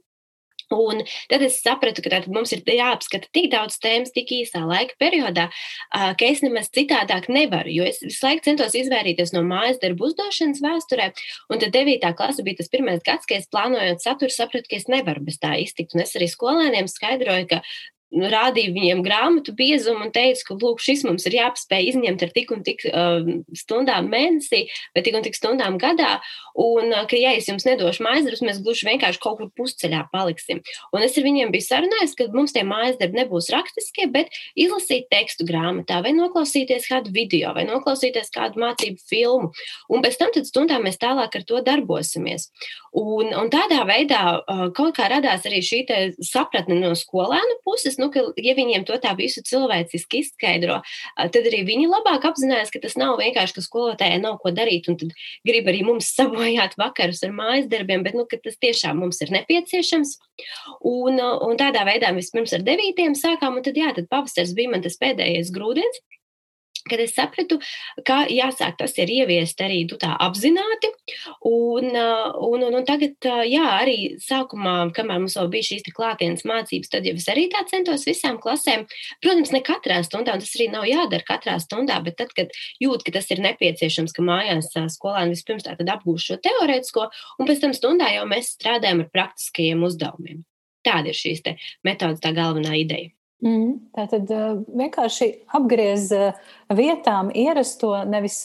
[0.75, 1.01] Un
[1.31, 5.49] tad es sapratu, ka mums ir jāapskata tik daudz tēmas, tik īsā laika periodā,
[5.93, 7.73] ka es nemaz citādāk nevaru.
[7.73, 11.11] Jo es visu laiku centos izvairīties no mājas darbu uzdošanas vēsturē.
[11.49, 12.13] Un tad 9.
[12.19, 15.55] klase bija tas pirmais gads, kad es plānojot saturu, sapratu, ka es nevaru bez tā
[15.63, 15.97] iztikt.
[15.97, 17.63] Un es arī skolēniem skaidroju, ka
[18.09, 22.53] rādīju viņiem grāmatu biezumu un teicu, ka lūk, šis mums ir jāpaspēj izņemt ar tik
[22.55, 24.65] un tik uh, stundām mēnesī
[24.97, 26.17] vai tik un tik stundām gadā,
[26.57, 30.63] un uh, ka, ja es jums nedošu mājasdarbus, mēs gluži vienkārši kaut kur pusceļā paliksim.
[30.97, 35.45] Un es ar viņiem biju sarunājis, ka mums tie mājasdarbi nebūs rakstiskie, bet izlasīt tekstu
[35.49, 39.53] grāmatā vai noklausīties kādu video vai noklausīties kādu mācību filmu,
[39.93, 42.49] un pēc tam tad stundām mēs tālāk ar to darbosimies.
[42.97, 45.85] Un, un tādā veidā uh, kaut kā radās arī šī
[46.25, 50.81] sapratne no skolēnu puses, nu, ka, ja viņiem to tā visu cilvēciski izskaidro,
[51.19, 54.99] tad arī viņi labāk apzinās, ka tas nav vienkārši, ka skolotājai nav ko darīt, un
[55.01, 55.15] tad
[55.49, 60.17] grib arī mums sabojāt vakarus ar mājas darbiem, bet, nu, tas tiešām mums ir nepieciešams.
[60.87, 64.85] Un, un tādā veidā vispirms ar devītiem sākām, un tad, jā, tad pavasars bija man
[64.85, 66.05] tas pēdējais grūdienis
[66.91, 67.59] kad es sapratu,
[68.07, 70.91] ka jāsāk tas ir ieviest arī nu, tā apzināti.
[71.49, 73.17] Un, un, un, un tagad,
[73.49, 77.65] jā, arī sākumā, kamēr mums vēl bija šīs klātienes mācības, tad jau es arī tā
[77.71, 78.87] centos visām klasēm.
[79.25, 83.07] Protams, ne katrā stundā, un tas arī nav jādara katrā stundā, bet tad, kad jūt,
[83.07, 87.65] ka tas ir nepieciešams, ka mājās skolēni vispirms tā tad apgūst šo teorētisko, un pēc
[87.65, 90.45] tam stundā jau mēs strādājam ar praktiskajiem uzdevumiem.
[90.87, 91.45] Tāda ir šīs
[91.85, 93.18] metodas tā galvenā ideja.
[93.39, 94.31] Mm, tā tad
[94.67, 96.09] vienkārši apgriez
[96.75, 98.41] vietām ierasto, nevis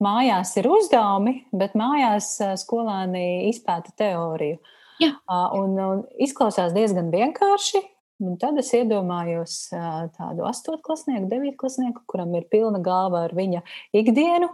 [0.00, 4.56] mājās ir uzdevumi, bet mājās skolēni izpēta teoriju.
[5.00, 5.12] Jā.
[5.56, 7.84] Un, un izklausās diezgan vienkārši.
[8.20, 13.62] Un tad es iedomājos tādu astotklasnieku, devītklasnieku, kuram ir pilna galva ar viņa
[13.96, 14.50] ikdienu,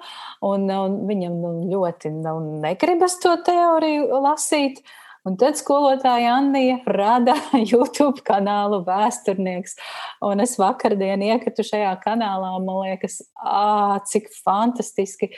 [0.46, 4.78] un, un viņam nu, ļoti nu, negribas to teoriju lasīt.
[4.78, 7.34] Uh, Un tad skolotāja Anija rada
[7.70, 9.74] YouTube kanālu Vēsturnieks.
[10.26, 15.32] Un es vakardien iekritu šajā kanālā, man liekas, ā, cik fantastiski.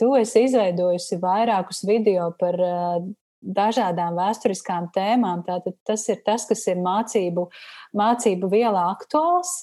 [0.00, 3.00] Tu esi izveidojusi vairākus video par uh,
[3.40, 5.44] dažādām vēsturiskām tēmām.
[5.48, 7.48] Tātad tas ir tas, kas ir mācību,
[7.96, 9.62] mācību vielā aktuāls.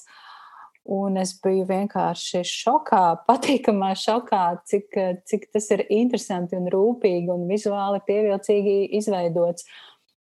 [0.88, 4.96] Un es biju vienkārši šokā, patīkamā šokā, cik,
[5.28, 9.68] cik tas ir interesanti un rūpīgi un vizuāli pievilcīgi izveidots.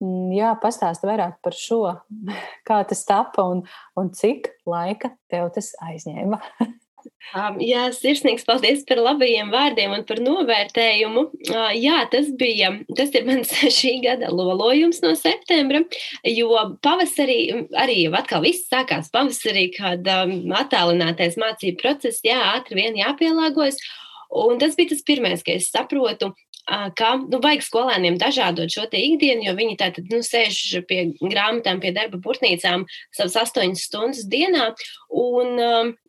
[0.00, 1.82] Mm, jā, pastāst vairāk par šo,
[2.68, 3.64] kā tas tapa un,
[4.00, 6.40] un cik laika tev tas aizņēma.
[7.30, 11.24] Um, jā, sirsnīgs paldies par labajiem vārdiem un par novērtējumu.
[11.50, 15.84] Uh, jā, tas bija, tas mans šī gada lolojums no septembra,
[16.26, 16.50] jo
[16.84, 17.40] pavasarī
[17.78, 23.80] arī atkal viss sākās pavasarī, kad um, attālinātais mācību process, jā, ātri vien jāpielāgojas.
[24.30, 26.30] Un tas bija tas pirmais, ka es saprotu,
[26.66, 31.92] ka nu, vajag skolēniem dažādot šo ikdienu, jo viņi tātad nu, sēž pie grāmatām, pie
[31.96, 32.86] darba burtnīcām
[33.16, 34.70] savas astoņas stundas dienā.
[35.10, 35.56] Un,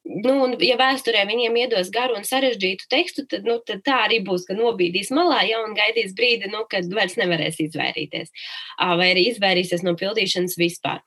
[0.03, 4.19] nu, un, ja vēsturē viņiem iedos garu un sarežģītu tekstu, tad, nu, tad tā arī
[4.25, 8.29] būs, ka nobīdīs malā jau un gaidīs brīdi, nu, kad vairs nevarēs izvairīties.
[8.77, 11.01] Vai arī izvairīsies no pildīšanas vispār.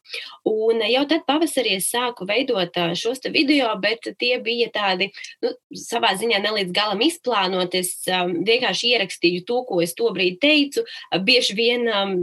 [0.50, 5.10] Un jau tad pavasarī es sāku veidot šos video, bet tie bija tādi
[5.44, 7.84] nu, savā ziņā nelīdz galam izplānoti.
[7.84, 10.82] Es um, vienkārši ierakstīju to, ko es to brīdi teicu.
[11.22, 12.16] Bieži vien um,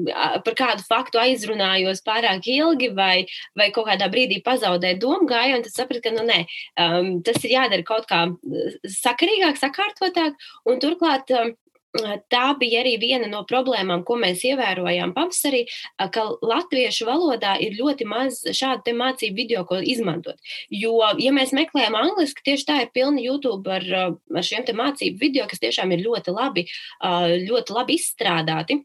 [0.44, 3.24] par kādu faktu aizrunājos pārāk ilgi vai,
[3.56, 6.43] vai kaut kādā brīdī pazaudēju domu un tad sapratu, ka nu, nē,
[6.82, 10.39] um, tas ir jādara kaut kā uh, sakarīgāk, sakārtotāk.
[10.82, 11.54] Turklāt um,
[12.32, 17.78] tā bija arī viena no problēmām, ko mēs ievērojām pavasarī, uh, ka latviešu valodā ir
[17.80, 20.39] ļoti maz šādu mācību video, ko izmantot.
[20.74, 25.21] Jo, ja mēs meklējam angliski, tieši tā ir pilna YouTube ar, uh, ar šiem mācību
[25.21, 26.67] video, kas tiešām ir ļoti labi,
[27.02, 28.82] ļoti labi izstrādāti.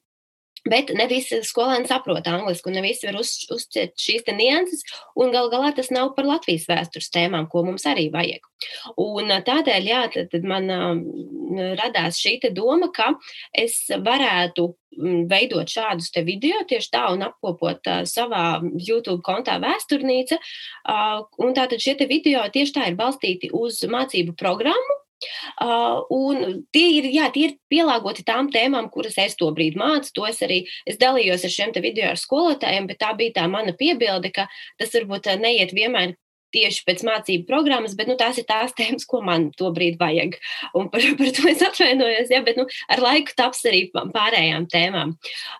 [0.70, 4.82] Bet ne visi skolēni saprot angliski, un ne visi var uz, uzcēt šīs nianses,
[5.18, 8.48] un gal galā tas nav par Latvijas vēstures tēmām, ko mums arī vajag.
[9.02, 10.70] Un tādēļ, jā, tad, tad man
[11.78, 13.14] radās šī doma, ka
[13.54, 14.72] es varētu
[15.30, 20.38] veidot šādus video tieši tā un apkopot uh, savā YouTube kontā vēsturniece.
[20.88, 25.00] Uh, un tātad šie video tieši tā ir balstīti uz mācību programmu,
[25.62, 30.12] Uh, un tie ir, jā, tie ir pielāgoti tām tēmām, kuras es to brīdi mācu.
[30.18, 33.72] To es arī es dalījos ar šiem video ar skolotājiem, bet tā bija tā mana
[33.76, 34.48] piebilde, ka
[34.78, 36.16] tas varbūt neiet vienmēr
[36.54, 40.36] tieši pēc mācību programmas, bet nu, tās ir tās tēmas, ko man to brīdi vajag.
[40.78, 45.16] Un par, par to es atvainojos, ja, bet nu, ar laiku taps arī pārējām tēmām.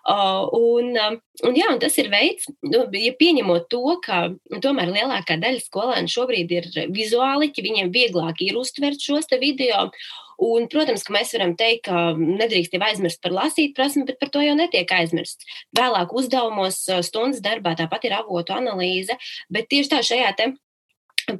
[0.07, 4.93] Uh, un, un, jā, un tas ir veids, nu, ja pieņemot to, ka nu, tomēr
[4.93, 9.89] lielākā daļa skolēnu šobrīd ir vizuāliķi, viņiem vieglāk ir uztvert šos video.
[10.37, 14.29] Un, protams, ka mēs varam teikt, ka nedrīkst jau aizmirst par lasīt prasmi, bet par
[14.33, 15.47] to jau netiek aizmirsts.
[15.77, 19.17] Vēlāk uzdevumos, stundas darbā tāpat ir avotu analīze,
[19.49, 20.35] bet tieši tā šajā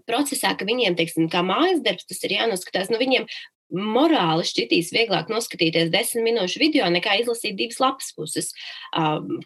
[0.07, 3.27] procesā, ka viņiem, teiksim, kā mājas darbs, tas ir jānoskatās, nu, viņiem
[3.73, 8.53] morāli šķitīs vieglāk noskatīties desmit minūšu video nekā izlasīt divas lapas puses.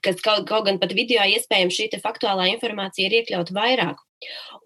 [0.05, 4.03] Kas kaut, kaut gan pat video iespējams šī faktuālā informācija ir iekļauta vairāk.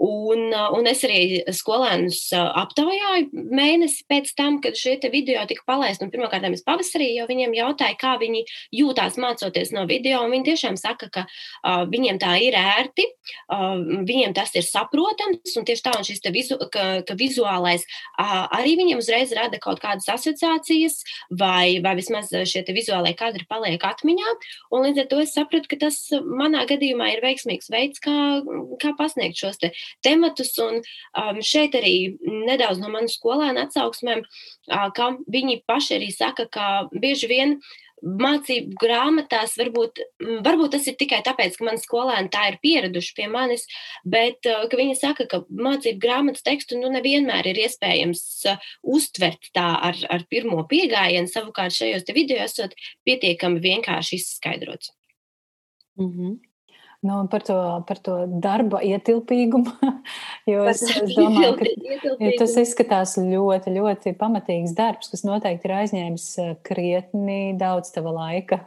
[0.02, 6.08] Un, un es arī skolēnus aptaujāju mēnesi pēc tam, kad šie video tika palaisti.
[6.12, 8.44] Pirmkārt, es pavasarī jau viņiem jautāju, kā viņi
[8.76, 10.24] jūtās mācoties no video.
[10.32, 13.08] Viņi tiešām saka, ka uh, viņiem tā ir ērti,
[13.54, 15.56] uh, viņiem tas ir saprotams.
[15.56, 19.82] Un tieši tā, un šis vizu, ka, ka vizuālais uh, arī viņiem uzreiz rada kaut
[19.84, 24.36] kādas asociācijas, vai, vai vismaz šie vizuālie kadri paliek atmiņā.
[24.76, 28.42] Un līdz ar to es sapratu, ka tas manā gadījumā ir veiksmīgs veids, kā,
[28.82, 29.72] kā pasniegt šos te
[30.06, 30.54] tematus.
[30.66, 36.50] Un um, šeit arī nedaudz no manas skolēna atsauksmēm, uh, ka viņi paši arī saka,
[36.52, 37.60] ka bieži vien
[38.06, 40.02] mācību grāmatās varbūt,
[40.46, 43.66] varbūt tas ir tikai tāpēc, ka mani skolēni tā ir pieraduši pie manis,
[44.04, 49.68] bet uh, viņi saka, ka mācību grāmatas tekstu nu, nevienmēr ir iespējams uh, uztvert tā
[49.90, 51.32] ar, ar pirmo piegājienu.
[51.32, 52.76] Savukārt šajos video esot
[53.08, 54.94] pietiekami vienkārši izskaidrots.
[55.98, 56.36] Mm -hmm.
[57.06, 59.76] Nu, par, to, par to darba ietilpīgumu.
[60.46, 66.26] Jo es, es domāju, ka tas izskatās ļoti, ļoti pamatīgs darbs, kas noteikti ir aizņēmis
[66.44, 68.60] eh, krietni daudz tava laika.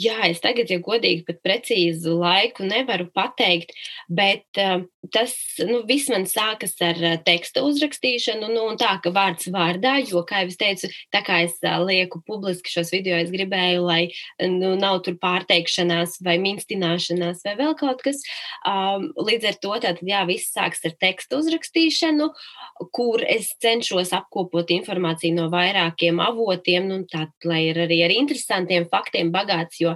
[0.00, 3.74] Jā, es tagad, ja godīgi, pat precīzu laiku nevaru pateikt,
[4.08, 5.34] bet uh, tas
[5.68, 10.22] nu, viss man sākas ar uh, teksta uzrakstīšanu, nu, un tā, ka vārds vārdā, jo,
[10.24, 14.00] kā jau es teicu, tā kā es uh, lieku publiski šos video, es gribēju, lai
[14.40, 18.24] nu, nav tur pārteikšanās vai minstināšanās vai vēl kaut kas.
[18.64, 22.30] Um, līdz ar to, tātad, jā, viss sāks ar teksta uzrakstīšanu,
[22.96, 28.88] kur es cenšos apkopot informāciju no vairākiem avotiem, nu, tā, lai ir arī ar interesantiem
[28.88, 29.94] faktiem bagāts jo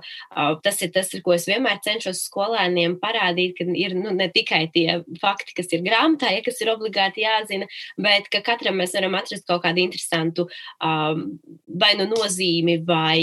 [0.64, 5.00] tas ir tas, ko es vienmēr cenšos skolēniem parādīt, ka ir nu, ne tikai tie
[5.22, 7.68] fakti, kas ir grāmatā, ja kas ir obligāti jāzina,
[8.00, 10.48] bet ka katram mēs varam atrast kaut kādu interesantu
[10.80, 13.18] vai nu nozīmi, vai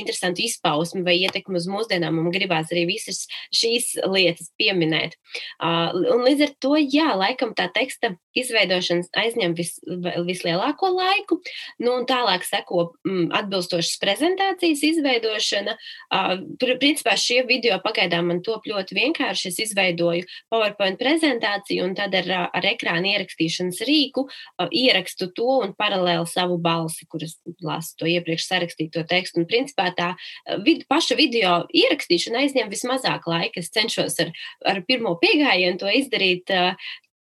[0.00, 2.18] interesantu izpausmi, vai ietekmi uz mūsdienām.
[2.20, 5.16] Man gribās arī visas šīs lietas pieminēt.
[5.62, 9.76] Un līdz ar to, jā, laikam tā teksta izveidošanas aizņem vis,
[10.26, 11.40] vislielāko laiku,
[11.82, 15.76] nu, un tālāk seko mm, atbilstošas prezentācijas izveidošana,
[16.80, 19.50] Principā šie video pagaidām man top ļoti vienkārši.
[19.50, 24.26] Es izveidoju PowerPoint prezentāciju un tad ar, ar ekrāna ierakstīšanas rīku
[24.66, 29.42] ierakstu to un paralēli savu balsi, kuras lasu to iepriekš sarakstīto tekstu.
[29.42, 30.12] Un principā tā
[30.66, 33.62] vid, paša video ierakstīšana aizņem vismazāk laika.
[33.62, 34.34] Es cenšos ar,
[34.66, 36.52] ar pirmo piegājienu to izdarīt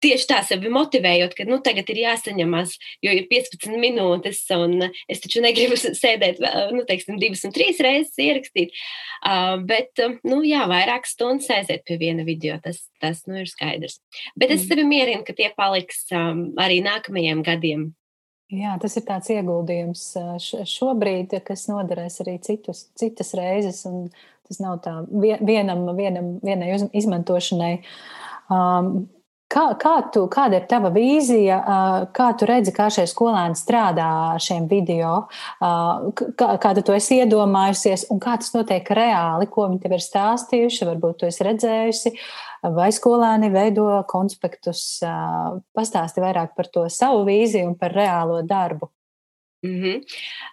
[0.04, 5.22] tieši tā sevi motivējot, ka nu, tagad ir jāsaņemas, jo ir 15 minūtes, un es
[5.24, 6.40] taču negribu sēdēt,
[6.74, 8.74] nu, teiksim, divas un trīs reizes ierakstīt.
[9.18, 14.00] Uh, bet, nu, jā, vairāk stundas aiziet pie viena video, tas, tas nu, ir skaidrs.
[14.38, 14.70] Bet es mm.
[14.70, 17.88] sevi mierinu, ka tie paliks um, arī nākamajiem gadiem.
[18.48, 20.02] Jā, tas ir tāds ieguldījums
[20.72, 24.06] šobrīd, kas noderēs arī citus, citas reizes, un
[24.48, 27.74] tas nav tā vienam, vienam, vienai izmantošanai.
[28.48, 29.02] Um,
[29.48, 31.56] Kā, kā tu, kāda ir tava vīzija,
[32.12, 35.22] kā tu redzi, kā šie skolēni strādā ar šiem video,
[35.60, 40.84] kā, kā tu esi iedomājusies un kā tas notiek reāli, ko viņi tev ir stāstījuši,
[40.90, 42.14] varbūt tu esi redzējusi,
[42.76, 45.00] vai skolēni veido konspektus,
[45.72, 48.92] pastāsti vairāk par to savu vīziju un par reālo darbu.
[49.64, 50.02] Mm -hmm.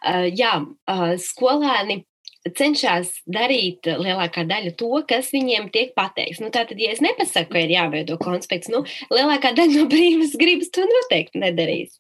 [0.07, 2.05] uh, jā, uh, skolēni
[2.53, 6.41] cenšas darīt lielākā daļa to, kas viņiem tiek pateikts.
[6.43, 10.69] Nu, tātad, ja es nepasaku, ka ir jāveido konspekts, nu, lielākā daļa no brīvas gribas
[10.73, 11.97] to noteikti nedarīs.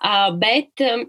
[0.00, 1.04] Uh, bet um,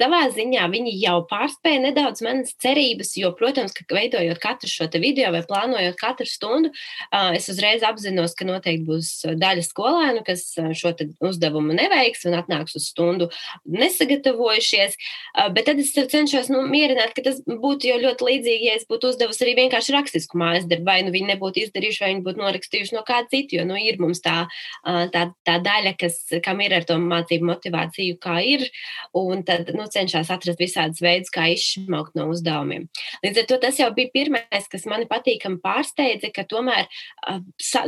[0.00, 5.30] savā ziņā viņi jau pārspēja nedaudz manas cerības, jo, protams, ka veidojot katru šo video
[5.34, 10.94] vai plānojot katru stundu, uh, es uzreiz apzinos, ka noteikti būs daļa skolēnu, kas šo
[11.26, 13.30] uzdevumu neveiks un atnāks uz stundu
[13.70, 14.98] nesagatavojušies.
[15.36, 18.76] Uh, bet tad es cenšos nu, mierināt, ka tas būtu jau ļoti ļoti līdzīgi, ja
[18.76, 22.24] es būtu uzdevusi arī vienkārši rakstisku mājas darbu, vai nu viņi nebūtu izdarījuši, vai viņi
[22.24, 24.46] būtu norakstījuši no kāda cita, jo nu, ir mums tā,
[25.12, 28.66] tā, tā daļa, kas, kam ir ar to mācību motivāciju, kā ir,
[29.14, 32.88] un tad nu, cenšas atrast visādus veidus, kā izšķirt no uzdevumiem.
[33.24, 36.88] Līdz ar to tas jau bija pirmais, kas mani patīkami pārsteidza, ka tomēr,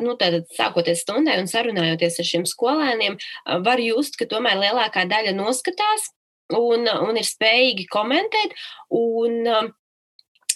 [0.04, 3.18] nu, tad, sākoties stundai un sarunājoties ar šiem skolēniem,
[3.64, 6.12] var just, ka tomēr lielākā daļa noskatās
[6.56, 8.56] un, un ir spējīgi komentēt.
[8.94, 9.44] Un,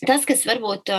[0.07, 0.91] tas, kas varbūt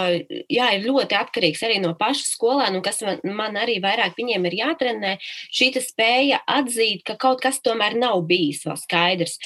[0.52, 4.48] jā, ir ļoti atkarīgs arī no paša skolēna, un kas man, man arī vairāk viņiem
[4.50, 5.13] ir jātrenē,
[5.54, 9.38] šī spēja atzīt, ka kaut kas tomēr nav bijis vēl skaidrs.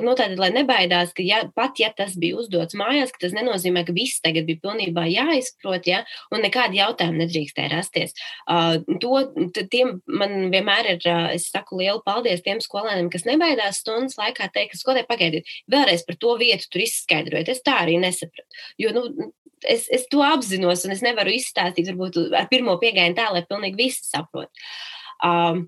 [0.00, 3.94] Nu, tad, lai nebaidās, ka ja, pat ja tas bija uzdots mājās, tas nenozīmē, ka
[3.96, 6.02] viss tagad bija pilnībā jāizprot, ja,
[6.34, 8.16] un nekādi jautājumi nedrīkstēja rasties.
[9.02, 9.22] To,
[9.72, 14.74] tiem man vienmēr ir, es saku lielu paldies tiem skolēniem, kas nebaidās stundas laikā teikt,
[14.74, 17.52] ka skolē pagaidiet, vēlreiz par to vietu tur izskaidrojiet.
[17.52, 18.48] Es tā arī nesapratu.
[18.80, 19.04] Jo nu,
[19.68, 23.78] es, es to apzinos, un es nevaru izstāstīt varbūt ar pirmo piegājienu tā, lai pilnīgi
[23.82, 24.50] visi saprot.
[25.24, 25.66] Um,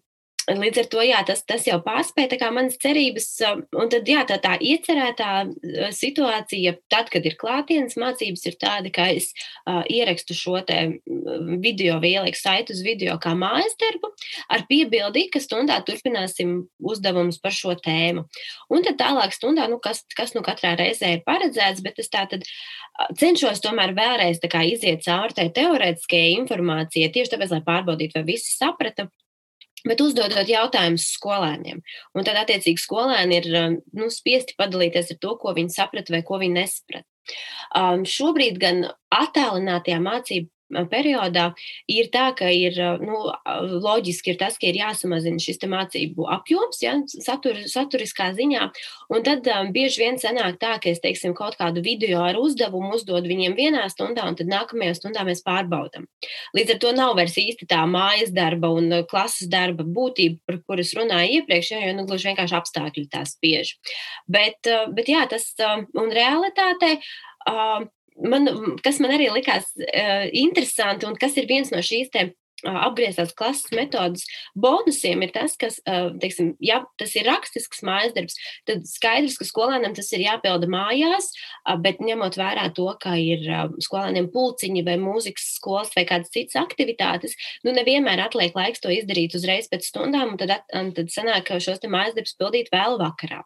[0.51, 3.27] Līdz ar to jā, tas, tas jau pārspēja manas cerības.
[3.47, 8.57] Um, un tad jā, tā, tā iecerētā uh, situācija, tad, kad ir klātienes mācības, ir
[8.59, 9.31] tāda, ka es
[9.71, 14.11] uh, ierakstu šo mm, video, ieliku saitu uz video kā mājas darbu,
[14.51, 18.27] ar piebildi, ka stundā turpināsim uzdevumus par šo tēmu.
[18.75, 22.27] Un tad tālāk stundā, nu, kas, kas nu katrā reizē ir paredzēts, bet es tā
[22.27, 28.33] tad uh, cenšos tomēr vēlreiz iziet cauri tai teorētiskajai informācijai, tieši tāpēc, lai pārbaudītu, vai
[28.35, 29.07] visi saprata.
[29.89, 31.81] Bet uzdodot jautājumus skolēniem,
[32.15, 36.23] un tad, attiecīgi, skolēni ir um, nu, spiesti padalīties ar to, ko viņi saprata vai
[36.27, 37.09] ko viņi nesaprata.
[37.79, 40.51] Um, šobrīd gan attālinātajā mācību
[40.91, 41.53] periodā
[41.91, 43.19] ir tā, ka ir nu,
[43.83, 48.69] loģiski ir tas, ka ir jāsamazina šis mācību apjoms, ja, satur, saturiskā ziņā.
[49.13, 52.95] Un tad um, bieži vien sanāk tā, ka es teiksim, kaut kādu video ar uzdevumu
[52.97, 56.09] uzdodu viņiem vienā stundā, un tad nākamajā stundā mēs pārbaudām.
[56.57, 60.93] Līdz ar to nav vairs īsti tā mājas darba un klases darba būtība, par kuras
[60.99, 63.77] runāju iepriekš, jo nu, gluži vienkārši apstākļi tās spiež.
[64.31, 66.97] Bet, bet jā, tas un realitātē.
[68.21, 68.49] Man,
[68.85, 72.27] kas man arī likās uh, interesanti un kas ir viens no šīs te
[72.69, 74.25] apgrieztās klases metodas
[74.59, 75.71] bonusiem ir tas, ka,
[76.23, 78.37] teiksim, ja tas ir rakstisks mājas darbs,
[78.69, 81.33] tad skaidrs, ka skolēnam tas ir jāpilda mājās,
[81.83, 83.45] bet ņemot vērā to, ka ir
[83.83, 89.37] skolēniem pulciņi vai mūzikas skolas vai kādas citas aktivitātes, nu nevienmēr atliek laiks to izdarīt
[89.39, 93.43] uzreiz pēc stundām, un tad, tad sanāk, šos te mājas darbus pildīt vēl vakarā.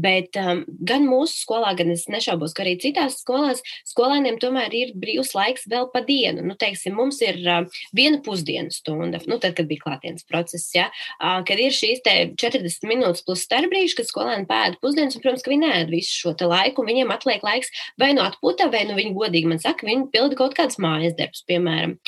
[0.00, 4.94] Bet um, gan mūsu skolā, gan es nešaubos, ka arī citās skolās skolēniem tomēr ir
[4.98, 6.44] brīvs laiks vēl pa dienu.
[6.46, 10.68] Nu, teiksim, mums ir uh, viena pusdiena pusdienu stunda, nu, tad, kad bija klātienes process,
[10.74, 15.52] ja, kad ir šīs 40 minūtes plus starpbrīži, kad skolēni pēda pusdienas, un, protams, ka
[15.52, 19.16] viņi nēd visu šo laiku, un viņiem atliek laiks vai nu atpūtā, vai nu viņi
[19.16, 21.98] godīgi man saka, viņi pilda kaut kādas mājas darbus, piemēram.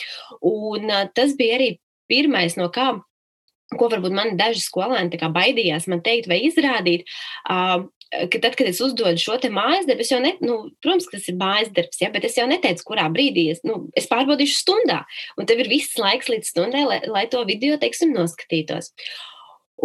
[0.44, 1.70] Un tas bija arī
[2.10, 2.92] pirmais, no kā
[3.74, 7.06] ko varbūt man daži skolēni baidījās man teikt vai izrādīt.
[7.50, 11.28] Uh, ka tad, kad es uzdodu šo mājas darbu, es jau, ne, nu, protams, tas
[11.30, 15.02] ir mājas darbs, ja, bet es jau neteicu, kurā brīdī es, nu, es pārbaudīšu stundā.
[15.36, 18.92] Un tev ir viss laiks līdz stundai, lai, lai to video, teiksim, noskatītos.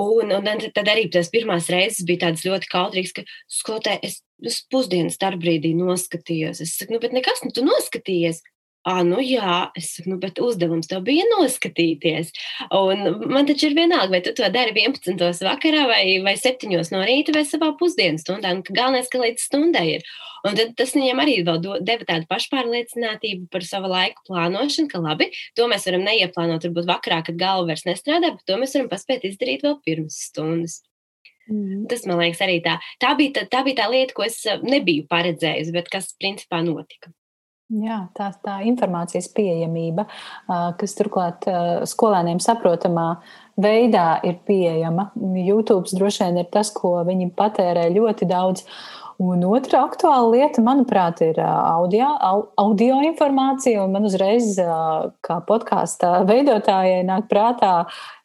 [0.01, 4.61] Un, un tad arī tas pirmās reizes bija tāds ļoti kautrīgs, ka skolotāji, es, es
[4.71, 6.61] pusdienas darbbrīdī noskatījos.
[6.63, 8.39] Es saku, nu, bet nekas, nu, tu noskatījies.
[8.81, 12.31] Ah, nu jā, es saku, nu, bet uzdevums tev bija noskatīties.
[12.73, 15.21] Un man taču ir vienalga, vai tu to dari 11.
[15.45, 16.65] vakarā vai, vai 7.
[16.89, 18.55] no rīta vai savā pusdienas stundā.
[18.71, 20.09] Galvenais, ka līdz stundai ir.
[20.49, 25.69] Un tad tas viņam arī deva tādu pašpārliecinātību par savu laiku plānošanu, ka labi, to
[25.69, 29.61] mēs varam neieplānot varbūt vakarā, kad galva vairs nestrādā, bet to mēs varam paspēt izdarīt
[29.67, 30.81] vēl pirms stundas.
[31.45, 31.85] Mm.
[31.91, 32.79] Tas man liekas arī tā.
[32.97, 37.13] Tā bija tā, tā bija tā lieta, ko es nebiju paredzējusi, bet kas principā notika.
[37.71, 40.03] Jā, tā, tā informācijas pieejamība,
[40.79, 41.45] kas turklāt
[41.87, 43.05] skolēniem saprotamā
[43.61, 45.07] veidā ir pieejama.
[45.39, 48.65] YouTube droši vien ir tas, ko viņi patērē ļoti daudz.
[49.21, 52.07] Un otra aktuāla lieta, manuprāt, ir audio,
[52.57, 53.83] audio informācija.
[53.91, 54.55] Man uzreiz,
[55.21, 57.83] kā podkāstu veidotājai, nāk prātā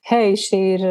[0.08, 0.86] hei, šī ir,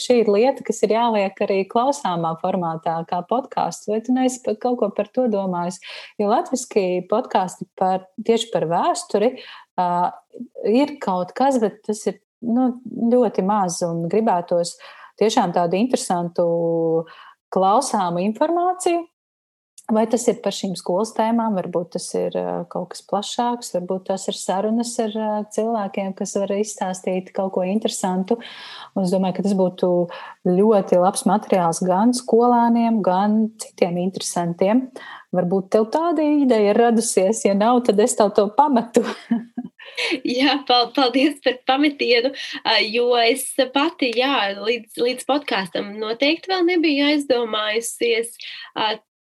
[0.00, 3.90] šī ir lieta, kas ir jāliek arī klausāmā formātā, kā podkāsts.
[3.92, 5.82] Vai tu neesi kaut ko par to domājis?
[6.22, 10.08] Jo latviešu podkāsti par, tieši par vēsturi uh,
[10.64, 14.78] ir kaut kas, bet tas ir nu, ļoti maz un gribētos
[15.20, 16.46] tiešām tādu interesantu
[17.52, 19.11] klausāmu informāciju.
[19.90, 22.36] Vai tas ir par šīm skolas tēmām, varbūt tas ir
[22.70, 25.16] kaut kas plašāks, varbūt tas ir sarunas ar
[25.52, 28.38] cilvēkiem, kas var izstāstīt kaut ko interesantu.
[28.94, 29.90] Un es domāju, ka tas būtu
[30.46, 34.86] ļoti labs materiāls gan skolāniem, gan citiem interesantiem.
[35.34, 39.02] Varbūt tev tāda ideja ir radusies, ja nav, tad es tev to pametu.
[40.38, 42.30] Jā, paldies par pametienu,
[42.86, 48.38] jo es pati, jā, līdz, līdz podkāstam noteikti vēl nebiju aizdomājusies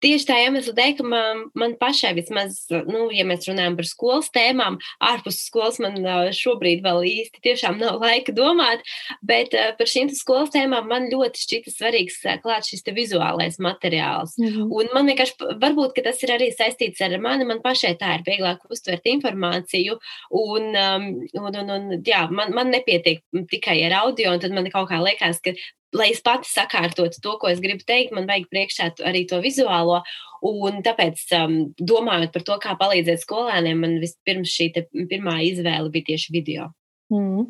[0.04, 4.28] Tieši tā iemesla dēļ, ka man, man pašai vismaz, nu, ja mēs runājam par skolas
[4.34, 5.98] tēmām, ārpus skolas man
[6.36, 8.84] šobrīd vēl īsti tiešām nav laika domāt,
[9.26, 14.36] bet par šīm skolas tēmām man ļoti šķita svarīgs klāt šis vizuālais materiāls.
[14.38, 14.68] -hmm.
[14.70, 18.26] Un man vienkārši, varbūt, ka tas ir arī saistīts ar mani, man pašai tā ir
[18.26, 19.98] vieglāk uztvert informāciju,
[20.30, 24.88] un, un, un, un jā, man, man nepietiek tikai ar audio, un tad man kaut
[24.90, 25.54] kā liekas, ka
[25.96, 30.02] lai es pati sakārtotu to, ko es gribu teikt, man vajag priekšā arī to vizuālo.
[30.48, 34.70] Un tāpēc, um, domājot par to, kā palīdzēt skolēniem, man vispirms šī
[35.10, 36.68] pirmā izvēle bija tieši video.
[37.10, 37.48] Mm.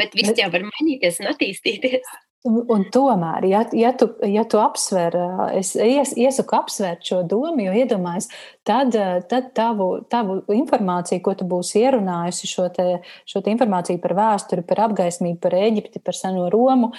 [0.00, 2.08] Bet viss jau var mainīties un attīstīties.
[2.46, 5.14] Un tomēr, ja, ja, tu, ja tu apsver,
[5.56, 8.28] es ies, iesaku apsvērt šo domu, jo iedomājies,
[8.66, 8.94] tad,
[9.30, 12.86] tad tavu, tavu informāciju, ko tu būsi ierunājusi, šo, te,
[13.26, 16.92] šo te informāciju par vēsturi, par apgaismību, par Eģipti, par seno Romu,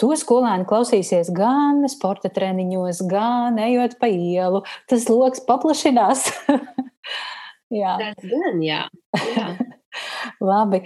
[0.00, 4.64] to skolēni klausīsies gan sporta treniņos, gan ejot pa ielu.
[4.90, 6.30] Tas lokus paplašinās.
[7.82, 7.96] jā.
[8.00, 8.84] Tas gan, jā.
[9.36, 9.48] jā.
[10.50, 10.82] Labi.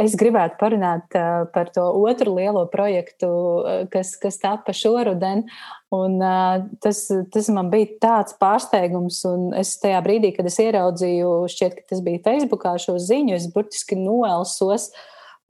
[0.00, 1.16] Es gribētu parunāt
[1.54, 3.30] par to otru lielo projektu,
[3.92, 5.46] kas, kas tapa šoruden.
[5.90, 6.18] Un,
[6.82, 7.02] tas,
[7.34, 12.02] tas man bija tāds pārsteigums, un es tajā brīdī, kad es ieraudzīju, šķiet, ka tas
[12.06, 14.90] bija Facebookā šo ziņu, es burtiski noelsos.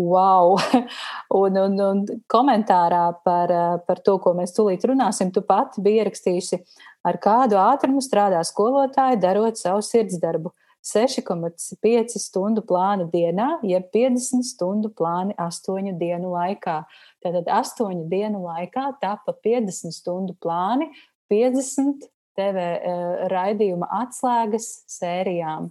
[0.01, 0.57] Wow!
[1.41, 1.99] Un, un, un
[2.33, 3.51] komentārā par,
[3.85, 6.59] par to, ko mēs tūlīt runāsim, tu pati biji ierakstījusi,
[7.07, 10.55] ar kādu ātrumu strādā skolotāji, darot savu sirdsdarbu.
[10.87, 16.79] 6,5 stundu plānu dienā, jeb 50 stundu plāni 8 dienu laikā.
[17.25, 20.89] Tātad 8 dienu laikā tapa 50 stundu plāni,
[21.33, 22.09] 50
[22.39, 25.69] TV uh, raidījuma atslēgas sērijām.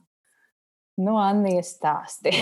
[1.00, 2.34] Nu, Anija stāsti.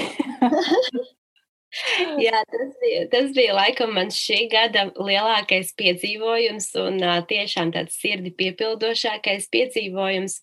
[2.17, 7.99] Jā, tas bija, tas bija laikam mans šī gada lielākais piedzīvojums un uh, tiešām tāds
[8.01, 10.39] sirdi piepildošākais piedzīvojums,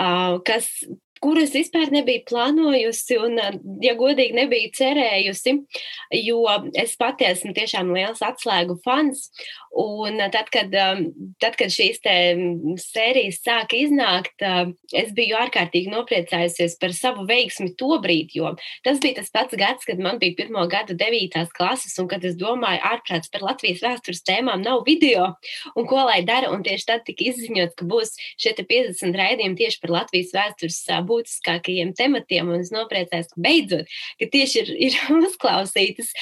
[0.00, 0.70] uh, kas
[1.22, 3.38] kuras vispār nebiju plānojusi un,
[3.84, 5.56] ja godīgi, nebiju cerējusi,
[6.24, 6.40] jo
[6.80, 9.28] es pati esmu tiešām liels atslēgu fans.
[9.74, 10.70] Un tad, kad,
[11.42, 11.98] tad, kad šīs
[12.78, 14.44] sērijas sāka iznākt,
[14.94, 18.52] es biju ārkārtīgi nopriecājusies par savu veiksmi to brīdi, jo
[18.86, 22.36] tas bija tas pats gads, kad man bija pirmo gadu devītās klases, un kad es
[22.38, 25.32] domāju, ārprāts par Latvijas vēstures tēmām nav video,
[25.74, 29.82] un ko lai dara, un tieši tad tika izziņots, ka būs šie 50 raidījumi tieši
[29.82, 30.78] par Latvijas vēstures
[31.10, 33.90] būtiskākajiem tematiem, un es nopriecājos, ka beidzot,
[34.22, 36.14] ka tieši ir, ir uzklausītas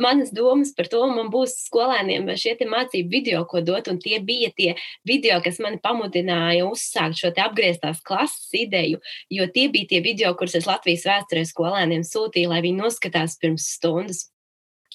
[0.00, 3.98] manas domas par to, un man būs skolēniem šie te mācību video, ko dot, un
[3.98, 4.74] tie bija tie
[5.04, 10.54] video, kas mani pamudināja uzsākt šo apgrieztās klases ideju, jo tie bija tie video, kurus
[10.54, 14.30] es Latvijas vēsturē skolēniem sūtīju, lai viņi noskatās pirms stundas.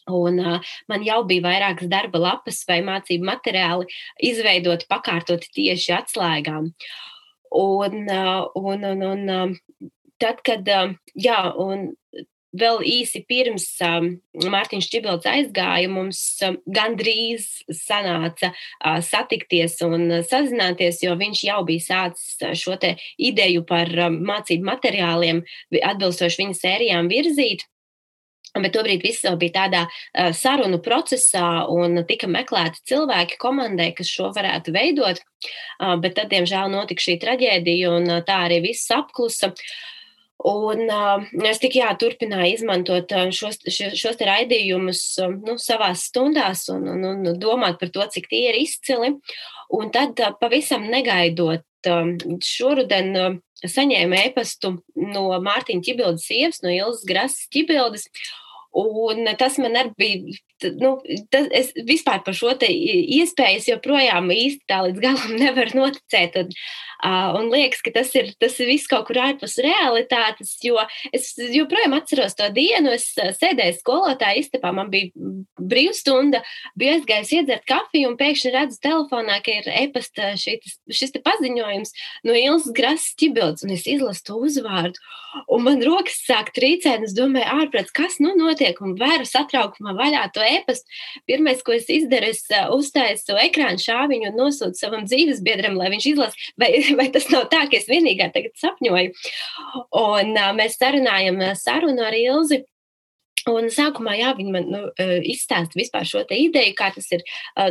[0.09, 3.85] Un, uh, man jau bija vairākas darba lapas vai mācību materiāli
[4.23, 6.71] izveidoti, pakārtoti tieši atslēgām.
[7.51, 8.09] Un,
[8.55, 9.89] un, un, un
[10.21, 10.65] tad, kad,
[11.15, 11.91] jā, un
[12.57, 14.11] vēl īsi pirms um,
[14.49, 21.59] Mārtiņš Čibils aizgāja, mums um, gandrīz sanāca uh, satikties un uh, sazināties, jo viņš jau
[21.67, 25.43] bija sācis šo te ideju par um, mācību materiāliem
[25.79, 27.67] atbilstoši viņa sērijām virzīt.
[28.57, 34.09] Bet tobrīd viss vēl bija tādā uh, sarunu procesā, un tika meklēti cilvēki komandai, kas
[34.09, 35.21] šo varētu veidot.
[35.77, 39.53] Uh, bet tad, diemžēl, notika šī traģēdija, un uh, tā arī viss apklusa.
[40.39, 40.85] Un
[41.49, 47.39] es tik jā, turpināju izmantot šos, šos raidījumus uh, nu, savā stundās un, un, un
[47.41, 49.17] domāt par to, cik tie ir izcili.
[49.75, 53.41] Un tad pavisam negaidot šoruden.
[53.59, 58.05] Saņēmu e-pastu no Mārtiņa Čibildes sievas, no Ilzas Grasas Čibildes.
[58.79, 60.37] Un tas man arī bija
[60.79, 60.95] nu,
[61.31, 66.37] tas, es vispār par šo iespēju joprojām īsti tā līdz galam nevaru noticēt.
[66.41, 66.53] Un,
[67.05, 70.79] uh, un liekas, ka tas ir, tas ir viss kaut kur ārpus realitātes, jo
[71.15, 72.93] es joprojām atceros to dienu.
[72.95, 75.13] Es sēdēju skolotāja istabā, man bija
[75.59, 76.43] brīvstunda,
[76.79, 81.95] biju aizgājusi iedzert kafiju un pēkšņi redzu telefonā, ka ir e-pasta šis, te paziņojums
[82.27, 84.99] no Ilzas Grasas ķibildes, un es izlasu to uzvārdu.
[85.53, 89.93] Un man rokas sāk trīcēt, un es domāju, ārprāts, kas nu notiek, un vēru satraukumā
[89.97, 90.99] vaļā to e-pastu.
[91.29, 96.09] Pirmais, ko es izdaru, es uh, uztaisu ekrānu šāviņu un nosūtu savam dzīvesbiedram, lai viņš
[96.13, 99.15] izlasa, vai, vai tas nav tā, ka es vienīgā tagad sapņoju.
[100.01, 102.63] Un uh, mēs sarunājam sarunu ar Ilzi.
[103.47, 104.81] Un sākumā jā, viņi man nu,
[105.29, 107.23] izstāsta vispār šo ideju, kā tas ir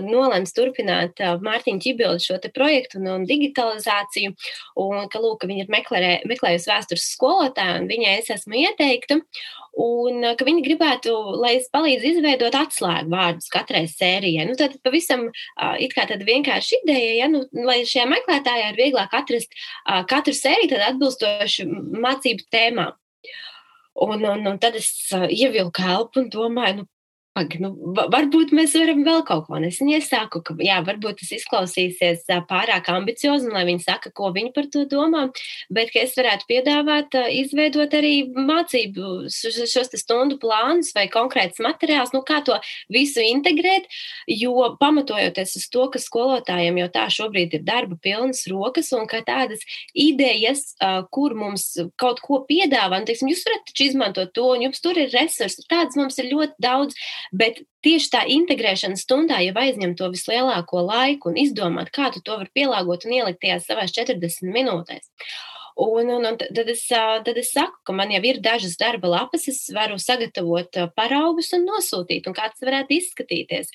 [0.05, 4.35] nolēmts turpināt Mārtiņa Čibildu šo projektu un, un digitalizāciju,
[4.81, 9.21] un ka, lūk, ka viņi ir meklē, meklējusi vēstures skolotāju, un viņai es esmu ieteikta,
[9.79, 14.49] un ka viņi gribētu, lai es palīdzu izveidot atslēgu vārdus katrai sērijai.
[14.49, 15.29] Nu, tad pavisam
[15.79, 19.55] it kā tāda vienkārša ideja, ja, nu, lai šajā meklētājā ir vieglāk atrast
[20.11, 22.97] katru sēriju atbilstoši mācību tēmām.
[23.99, 26.89] Un, un, un tad es uh, ievilku elpu un domāju, nu,
[27.39, 27.69] Pag, nu,
[28.11, 29.59] varbūt mēs varam vēl kaut ko.
[29.63, 34.51] Es iesāku, ka jā, varbūt tas izklausīsies pārāk ambiciozi, un lai viņi saka, ko viņi
[34.57, 35.29] par to domā,
[35.71, 42.41] bet es varētu piedāvāt, izveidot arī mācību šos stundu plānus vai konkrētus materiālus, nu, kā
[42.43, 42.57] to
[42.91, 43.87] visu integrēt,
[44.27, 49.23] jo pamatojoties uz to, ka skolotājiem jau tā šobrīd ir darba pilnas rokas un ka
[49.27, 49.63] tādas
[49.95, 50.73] idejas,
[51.15, 51.71] kur mums
[52.01, 55.63] kaut ko piedāvā, un, teiksim, jūs varat taču izmantot to, un jums tur ir resursi,
[55.71, 56.99] tādas mums ir ļoti daudz.
[57.33, 62.39] Bet tieši tā integrēšana stundā jau aizņem to vislielāko laiku un izdomāt, kā tu to
[62.41, 65.07] vari pielāgot un ielikt tajās savās 40 minūtēs.
[65.79, 69.45] Un, un, un tad, es, tad es saku, ka man jau ir dažas darba lapas,
[69.47, 73.71] es varu sagatavot paraugus un nosūtīt, un kā tas varētu izskatīties.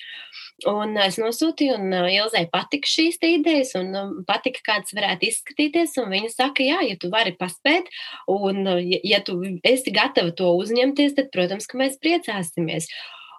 [0.68, 5.96] Un es nosūtīju, un Ilzai patika šīs idejas, un patika, kā tas varētu izskatīties.
[6.12, 7.88] Viņa saka, jā, ja tu vari paspēt,
[8.28, 8.68] un
[9.00, 12.92] ja tu esi gatava to uzņemties, tad, protams, ka mēs priecāsimies.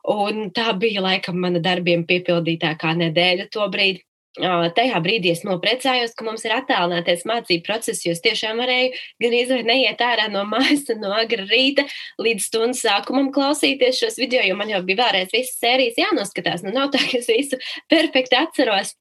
[0.06, 4.04] Un tā bija laikam mana darbiem piepildītākā nedēļa to brīdi.
[4.36, 8.90] Tajā brīdī es noprecājos, ka mums ir attālināties mācību process, jo es tiešām varēju
[9.24, 11.86] gan izvēlēt neiet ārā no mājas, no agra rīta
[12.20, 16.66] līdz stundas sākumam klausīties šos video, jo man jau bija vēlreiz visas sērijas jānoskatās.
[16.68, 18.92] Nu, nav tā, ka es visu perfekti atceros.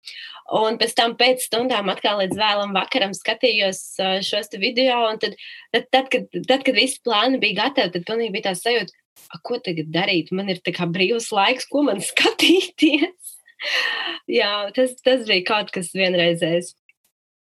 [0.54, 3.80] Un pēc tam pēc stundām atkal līdz vēlam vakaram skatījos
[4.22, 5.34] šos video, tad,
[5.74, 8.94] tad, tad, kad, tad, kad visi plāni bija gatavi, tad pilnīgi bija tā sajūta,
[9.46, 10.32] ko tagad darīt?
[10.34, 13.34] Man ir brīvs laiks, ko man skatīties.
[14.28, 16.74] Jā, tas, tas bija kaut kas vienreizējs.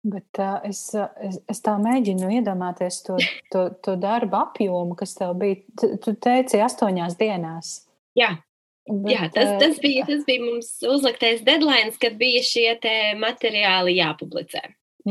[0.09, 3.17] Bet uh, es, es, es tā mēģinu iedomāties to,
[3.53, 5.59] to, to darba apjomu, kas tev bija.
[5.79, 7.73] Tu, tu teici, astoņās dienās.
[8.17, 8.37] Jā,
[8.89, 12.71] Bet, Jā, tas, tas, bija, tas bija mums uzliktais deadline, kad bija šie
[13.21, 14.63] materiāli jāpublicē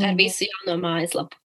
[0.03, 1.39] ar visu jauno mājaslapu.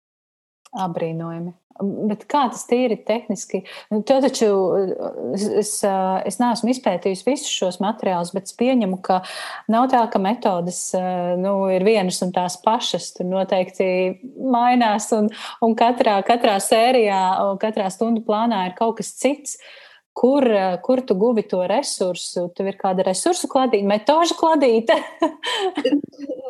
[0.79, 1.51] Abrīnojami.
[1.81, 3.62] Bet kā tas tīri tehniski?
[3.93, 4.49] Nu, to taču
[5.33, 5.72] es, es,
[6.28, 9.20] es neesmu izpētījis visus šos materiālus, bet es pieņemu, ka
[9.72, 10.83] nav tā, ka metodas
[11.41, 13.12] nu, ir vienas un tās pašas.
[13.16, 13.87] Tur noteikti
[14.41, 15.31] mainās, un,
[15.64, 17.20] un katrā, katrā sērijā,
[17.62, 19.57] katrā stundu plānā ir kaut kas cits.
[20.20, 20.45] Kur,
[20.85, 22.49] kur tu guvi to resursu?
[22.53, 24.99] Tev ir kāda resursu kladīte, metožu kladīte?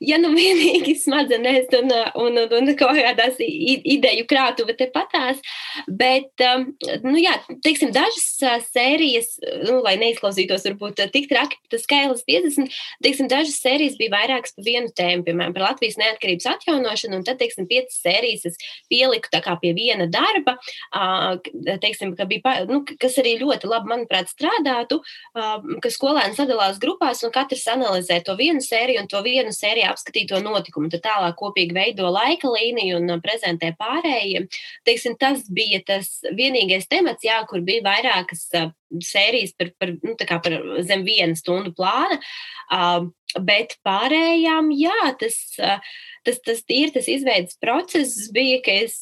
[0.00, 5.40] ja nu vienīgi smadzenēs un, un, un, un kaut kādās ideju krātuve te patās,
[5.88, 6.68] bet, um,
[7.06, 7.34] nu jā,
[7.64, 9.34] teiksim, dažas uh, sērijas,
[9.66, 14.56] nu, lai neizklausītos varbūt uh, tik traki, tas skaitlis 50, teiksim, dažas sērijas bija vairākas
[14.56, 18.60] pa vienu tēmu, piemēram, par Latvijas neatkarības atjaunošanu, un tad, teiksim, piecas sērijas es
[18.92, 20.56] pieliku tā kā pie viena darba,
[21.82, 25.00] teiksim, ka bija, nu, kas arī ļoti labi, manuprāt, strādātu,
[25.34, 30.40] ka skolēni sadalās grupās un katrs analizē to vienu sēriju un to vienu sēriju apskatīto
[30.44, 30.90] notikumu.
[30.92, 34.48] Tad tālāk kopīgi veido laika līniju un prezentē pārējiem.
[34.86, 38.48] Teiksim, tas bija tas vienīgais temats, jā, kur bija vairākas
[39.00, 42.20] sērijas par, par, nu, par zem viena stundu plāna.
[42.72, 45.36] Uh, bet pārējām, jā, tas,
[46.26, 48.28] tas, tas ir tas izveidas process.
[48.34, 48.98] Bija, ka es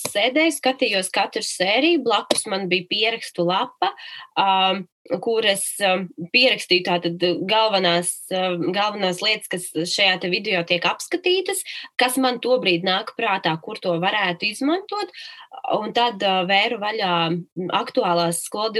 [0.00, 3.92] sēdēju, skatījos katru sēriju, blakus man bija pierakstu lapa.
[4.38, 5.64] Um, kur es
[6.30, 11.64] pierakstīju tātad galvenās, galvenās lietas, kas šajā video tiek apskatītas,
[11.98, 15.10] kas man tobrīd nāk prātā, kur to varētu izmantot.
[15.74, 17.14] Un tad uh, vēru vaļā
[17.80, 18.70] aktuālās skola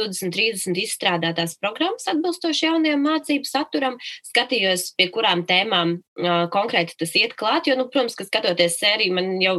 [0.41, 7.37] 2030 izstrādātās programmas atbilstoši jaunajam mācību saturam, skatījos, pie kurām tēmām uh, konkrēti tas iet
[7.39, 9.57] klāt, jo, nu, protams, ka skatoties sēriju, man jau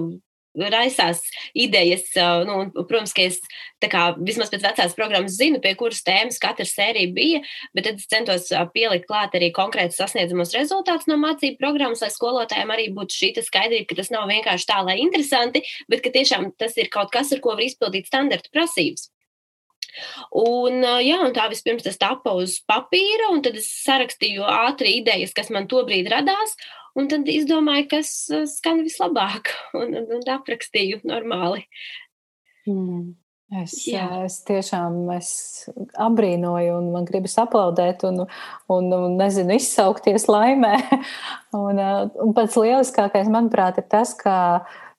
[0.55, 1.21] raisās
[1.53, 2.09] idejas.
[2.47, 3.39] Nu, un, protams, ka es
[3.91, 7.41] kā, vismaz pēc vecās programmas zinu, pie kuras tēmas katra sērija bija,
[7.75, 12.75] bet tad es centos pielikt klāt arī konkrēti sasniedzamos rezultātus no mācību programmas, lai skolotājiem
[12.75, 16.75] arī būtu šī skaidrība, ka tas nav vienkārši tā, lai interesanti, bet ka tiešām tas
[16.77, 19.09] ir kaut kas, ar ko var izpildīt standarta prasības.
[20.41, 25.35] Un, jā, un tā vispirms tas tapa uz papīra, un tad es sarakstīju ātri idejas,
[25.37, 26.55] kas man tobrīd radās,
[26.99, 31.65] Un tad izdomāju, kas uh, skan vislabāk, un, un, un aprakstīju normāli.
[32.67, 33.15] Mm.
[33.61, 34.05] Es, Jā.
[34.23, 35.29] es tiešām es
[35.99, 38.21] abrīnoju, un man gribas aplaudēt, un,
[38.71, 40.77] un, un nezinu, izsaukties laimē.
[41.59, 44.35] un, uh, un pats lieliskākais, manuprāt, ir tas, ka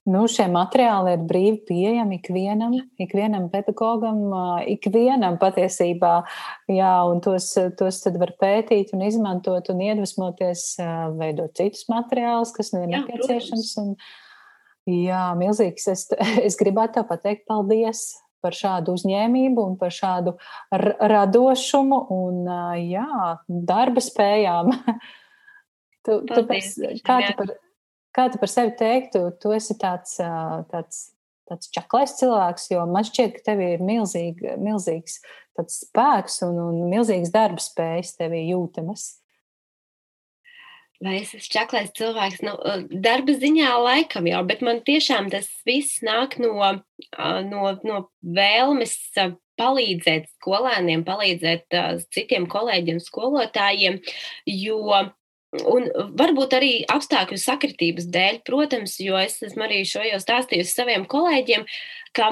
[0.03, 2.73] Nu, šie materiāli ir brīvi pieejami ikvienam,
[3.03, 4.25] ikvienam pedagogam,
[4.67, 6.15] ikvienam patiesībā.
[6.75, 10.65] Jā, un tos, tos tad var pētīt un izmantot un iedvesmoties,
[11.21, 13.71] veidot citus materiālus, kas nu ir nepieciešams.
[13.85, 13.95] Un,
[14.91, 15.87] jā, milzīgs.
[15.95, 16.05] Es,
[16.51, 18.09] es gribētu tev pateikt paldies
[18.43, 20.35] par šādu uzņēmību un par šādu
[20.75, 22.47] radošumu un
[22.91, 24.75] jā, darba spējām.
[26.11, 26.49] tu, tu,
[27.07, 27.61] kā tu par,
[28.13, 30.19] Kā tu par sevi teiktu, tu esi tāds,
[30.73, 30.99] tāds,
[31.49, 35.21] tāds čaklais cilvēks, jo man šķiet, ka tev ir milzīgi, milzīgs
[35.69, 39.11] spēks un, un milzīgs darba spējas tevī jūtamas.
[41.03, 42.43] Vai es esmu čaklais cilvēks?
[42.47, 42.53] Nu,
[43.03, 46.53] darba ziņā laikam jau, bet man tiešām tas viss nāk no,
[47.49, 48.95] no, no vēlmes
[49.59, 51.75] palīdzēt skolēniem, palīdzēt
[52.15, 53.99] citiem kolēģiem, skolotājiem,
[54.47, 55.03] jo
[55.53, 61.05] Un varbūt arī apstākļu sakritības dēļ, protams, jo es esmu arī šo jau stāstījusi saviem
[61.05, 61.67] kolēģiem,
[62.17, 62.31] ka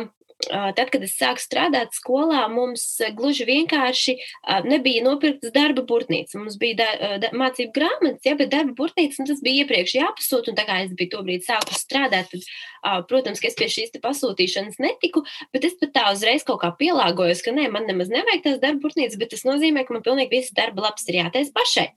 [0.48, 2.84] tad, kad es sāku strādāt skolā, mums
[3.16, 4.16] gluži vienkārši
[4.64, 6.38] nebija nopirktas darba burtnīcas.
[6.40, 6.88] Mums bija da,
[7.22, 10.52] da, mācību grāmatas, ja, bet darba burtnīcas tas bija iepriekš jāpasūta.
[10.52, 12.50] Un tā kā es biju tobrīd sākus strādāt, tad,
[13.10, 17.44] protams, ka es pie šīs pasūtīšanas netiku, bet es pat tā uzreiz kaut kā pielāgojos,
[17.44, 20.56] ka nē, man nemaz nevajag tās darba burtnīcas, bet tas nozīmē, ka man pilnīgi visas
[20.56, 21.90] darba lapas ir jātaisa pašai.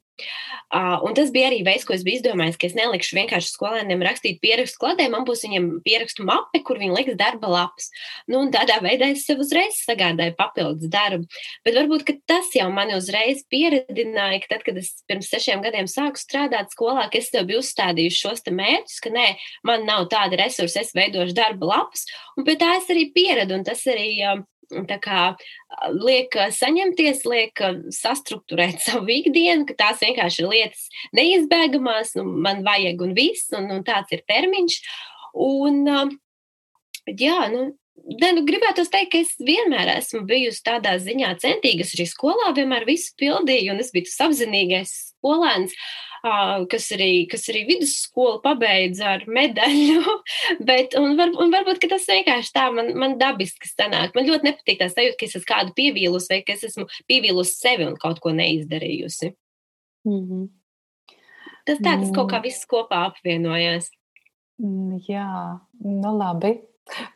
[0.74, 4.02] Uh, un tas bija arī veids, ko es biju izdomājis, ka es nelikšu vienkārši skolēniem
[4.06, 7.90] rakstīt pierakstu kladē, man būs viņiem pierakstu mape, kur viņi liks darba lapas.
[8.30, 11.26] Nu, un tādā veidā es sev uzreiz sagādāju papildus darbu.
[11.66, 16.22] Bet varbūt tas jau mani uzreiz pieredināja, ka tad, kad es pirms sešiem gadiem sāku
[16.22, 19.28] strādāt skolā, es sev biju uzstādījusi šos mērķus, ka nē,
[19.66, 22.06] man nav tāda resursa, es veidošu darba lapas,
[22.38, 24.10] un pie tā es arī pieredu, un tas arī.
[24.22, 24.42] Uh,
[24.90, 25.22] tā kā
[25.94, 33.06] liek saņemties, liek sastruktūrēt savu ikdienu, ka tās vienkārši ir lietas neizbēgamās, nu, man vajag
[33.06, 34.82] un viss, un, un tāds ir termiņš.
[35.44, 35.88] Un,
[37.08, 37.72] jā, nu,
[38.04, 41.86] Ne, nu, gribētu teikt, ka es vienmēr esmu bijusi tādā ziņā centīga.
[41.86, 45.72] Es arī skolā vienmēr visu pildīju, un es biju tas apzinīgais skolēns.
[45.72, 50.16] Uh, kas arī, kas arī vidusskolu pabeidza ar medaļu.
[50.70, 54.16] Bet, un, var, un varbūt tas vienkārši tā man, man dabiski sanāk.
[54.16, 57.58] Man ļoti nepatīk tā sajūta, ka es esmu kādu pievīlusi vai ka es esmu pievīlusi
[57.60, 59.34] sevi un kaut ko neizdarījusi.
[60.08, 60.52] Mm -hmm.
[61.64, 62.44] Tas tā, tas kaut kā mm.
[62.44, 63.90] viss kopā apvienojās.
[64.60, 66.58] Mm, jā, nu labi.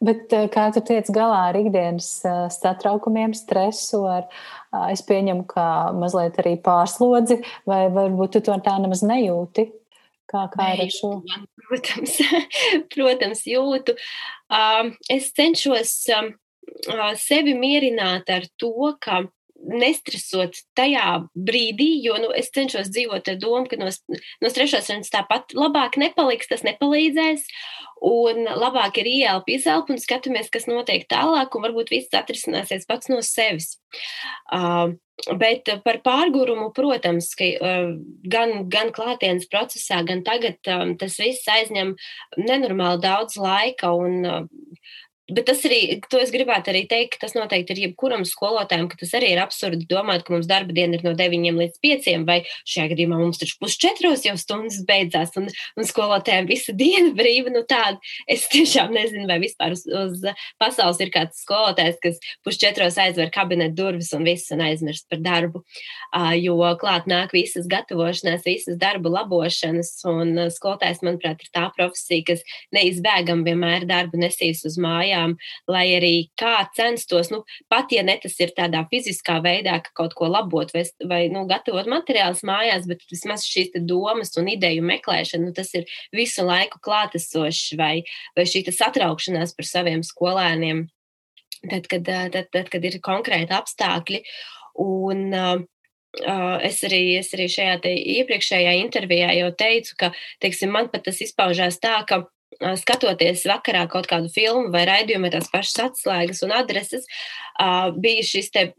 [0.04, 4.28] Bet eh, kā tu tiec galā ar ikdienas eh, satraukumiem, stresu, ar,
[4.94, 5.66] es pieņemu, ka
[5.98, 9.68] mazliet arī pārslodzi, vai varbūt tu to tā nemaz nejūti?
[10.28, 11.12] Kā, kā ir ar šo?
[11.68, 12.14] Protams,
[12.94, 13.96] protams jūtu.
[15.12, 15.94] Es cenšos
[17.20, 19.26] sevi mierināt ar to, ka
[19.68, 23.90] nestresot tajā brīdī, jo nu, es cenšos dzīvot ar domu, ka no,
[24.44, 27.48] no stresošanas tāpat labāk nepaliks, tas nepalīdzēs.
[28.08, 33.10] Un labāk ir ieelpa, izelpa un skatāmies, kas notiek tālāk, un varbūt viss atrisināsies pats
[33.10, 33.76] no sevis.
[34.54, 34.94] Uh,
[35.34, 37.88] Bet par pārgurumu, protams, ka uh,
[38.30, 41.96] gan, gan klātienes procesā, gan tagad um, tas viss aizņem
[42.38, 43.90] nenormāli daudz laika.
[43.98, 44.46] Un, uh,
[45.28, 48.96] Bet tas arī, to es gribētu arī teikt, ka tas noteikti ir jebkuram skolotājam, ka
[49.02, 52.38] tas arī ir absurdi domāt, ka mums darba diena ir no 9 līdz 5, vai
[52.64, 57.52] šajā gadījumā mums taču pusčetros jau stundas beidzās, un, un skolotājiem visa diena brīva.
[57.52, 60.24] Nu, tāda, es tiešām nezinu, vai vispār uz, uz
[60.64, 65.66] pasaules ir kāds skolotājs, kas pusčetros aizver kabinetu durvis un viss un aizmirst par darbu,
[66.40, 72.48] jo klāt nāk visas gatavošanās, visas darba labošanas, un skolotājs, manuprāt, ir tā profesija, kas
[72.76, 75.36] neizbēgam vienmēr darbu nesīs uz mājām mājām,
[75.68, 80.14] lai arī kā censtos, nu, pat ja ne tas ir tādā fiziskā veidā, ka kaut
[80.16, 85.48] ko labot vai, vai nu, gatavot materiālus mājās, bet vismaz šīs domas un ideju meklēšana,
[85.48, 88.04] nu, tas ir visu laiku klātesošs vai,
[88.36, 90.88] vai šī satraukšanās par saviem skolēniem,
[91.70, 94.24] tad, kad, tad, tad, kad ir konkrēti apstākļi.
[94.78, 95.66] Un, uh,
[96.64, 97.80] es arī, es arī šajā
[98.22, 100.12] iepriekšējā intervijā jau teicu, ka
[100.44, 102.28] teiksim, man pat tas izpaužās tā, ka
[102.80, 107.06] skatoties vakarā kaut kādu filmu vai raidījumu, tās pašas atslēgas un adreses,
[107.98, 108.70] bija šis te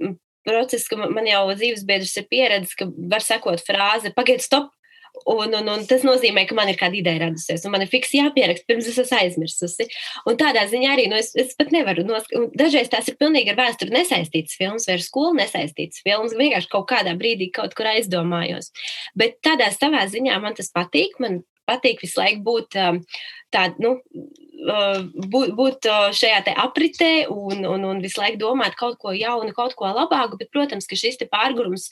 [0.49, 4.73] process, ka man jau dzīves biedrs ir pieredzējis, ka var sekot frāzi, pagaidi, stop!
[5.27, 8.13] Un, un, un tas nozīmē, ka man ir kāda ideja radusies, un man ir fiks
[8.15, 9.89] jāpieraksta, pirms es esmu aizmirsusi.
[10.29, 12.05] Un tādā ziņā arī nu, es, es pat nevaru.
[12.07, 12.33] Nosk...
[12.59, 16.37] Dažreiz tās ir pilnīgi ar vēsturi nesaistītas filmas, vai ar skolu nesaistītas filmas.
[16.39, 18.71] Vienkārši kaut kādā brīdī kaut kur aizdomājos.
[19.19, 21.19] Bet tādā savā ziņā man tas patīk.
[21.25, 23.03] Man patīk visu laiku būt um,
[23.55, 23.99] tādā, nu,
[24.59, 25.87] būt, būt
[26.19, 30.51] šajā apritē un, un, un visu laiku domāt kaut ko jaunu, kaut ko labāku, bet,
[30.53, 31.89] protams, ka šis pārgājums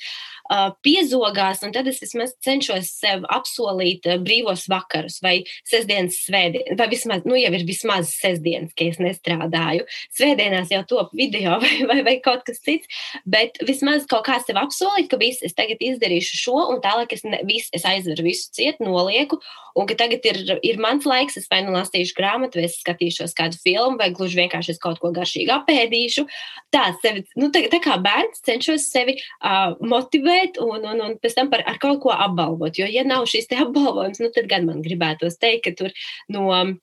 [0.50, 6.88] uh, piezogās, un tad es vismaz cenšos sev apsolīt brīvos vakarus vai sestdienas svētdienas, vai
[6.90, 9.86] vismaz, nu jau ir vismaz sestdienas, ka es nestrādāju.
[10.16, 12.90] Svētdienās jau top video vai, vai, vai kaut kas cits,
[13.24, 17.24] bet vismaz kaut kā sev apsolīt, ka viss, es tagad izdarīšu šo, un tālāk es,
[17.26, 19.40] ne, viss, es aizveru visu ciet, nolieku,
[19.76, 23.34] un ka tagad ir, ir mans laiks, es vai nu lasīšu grāmatu, vai es skatīšos
[23.36, 26.26] kādu filmu, vai gluži vienkārši es kaut ko garšīgi apēdīšu.
[26.74, 31.38] Tā, sevi, nu, tā, tā kā bērns cenšos sevi uh, motivēt un, un, un pēc
[31.38, 32.80] tam par, ar kaut ko apbalvot.
[32.80, 35.96] Jo, ja nav šīs apbalvojums, nu, tad gan man gribētos teikt, ka tur
[36.32, 36.74] no uh,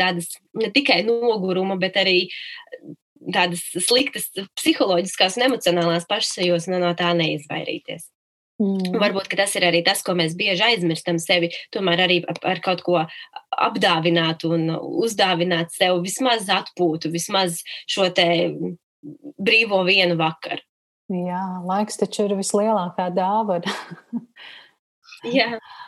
[0.00, 2.18] tādas ne tikai noguruma, bet arī
[3.34, 8.08] tādas sliktas psiholoģiskās un emocionālās pašsajūtas no, no tā neizvairīties.
[8.60, 8.98] Mm.
[9.00, 13.06] Varbūt tas ir arī tas, ko mēs bieži aizmirstam sevi, tomēr arī ar kaut ko
[13.60, 18.26] apdāvināt un uzdāvināt sev vismaz atpūtu, vismaz šo te
[19.40, 20.62] brīvo vienu vakaru.
[21.10, 23.72] Jā, laiks taču ir vislielākā dāvana.
[25.26, 25.56] Jā.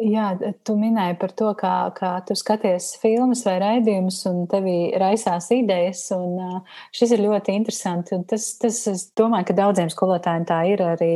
[0.00, 0.30] Jā,
[0.64, 6.06] tu minēji par to, kā, kā tu skaties filmas vai raidījumus, un tevī raisās idejas.
[6.16, 6.62] Un,
[6.96, 8.16] šis ir ļoti interesanti.
[8.30, 11.10] Tas, tas, es domāju, ka daudziem skolotājiem tā ir arī,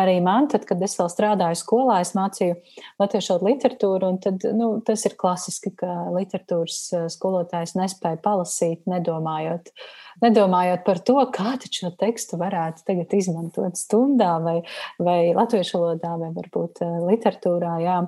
[0.00, 0.48] arī man.
[0.48, 2.56] Tad, kad es vēl strādāju skolā, es mācīju
[3.02, 9.68] latviešu literatūru, un tad, nu, tas ir klasiski, ka literatūras skolotājs nespēja palasīt, nedomājot.
[10.20, 14.58] Nedomājot par to, kā šo tekstu varētu tagad izmantot stundā vai,
[15.00, 17.76] vai latviešu valodā, vai varbūt literatūrā.
[17.84, 18.00] Jā.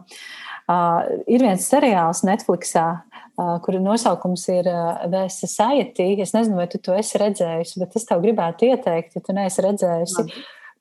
[0.70, 6.12] Uh, ir viens seriāls Netflixā, uh, kura nosaukums ir uh, The Society.
[6.23, 9.64] Es nezinu, vai tu to esi redzējusi, bet es tev gribētu ieteikt, ja tu neesi
[9.66, 10.27] redzējusi.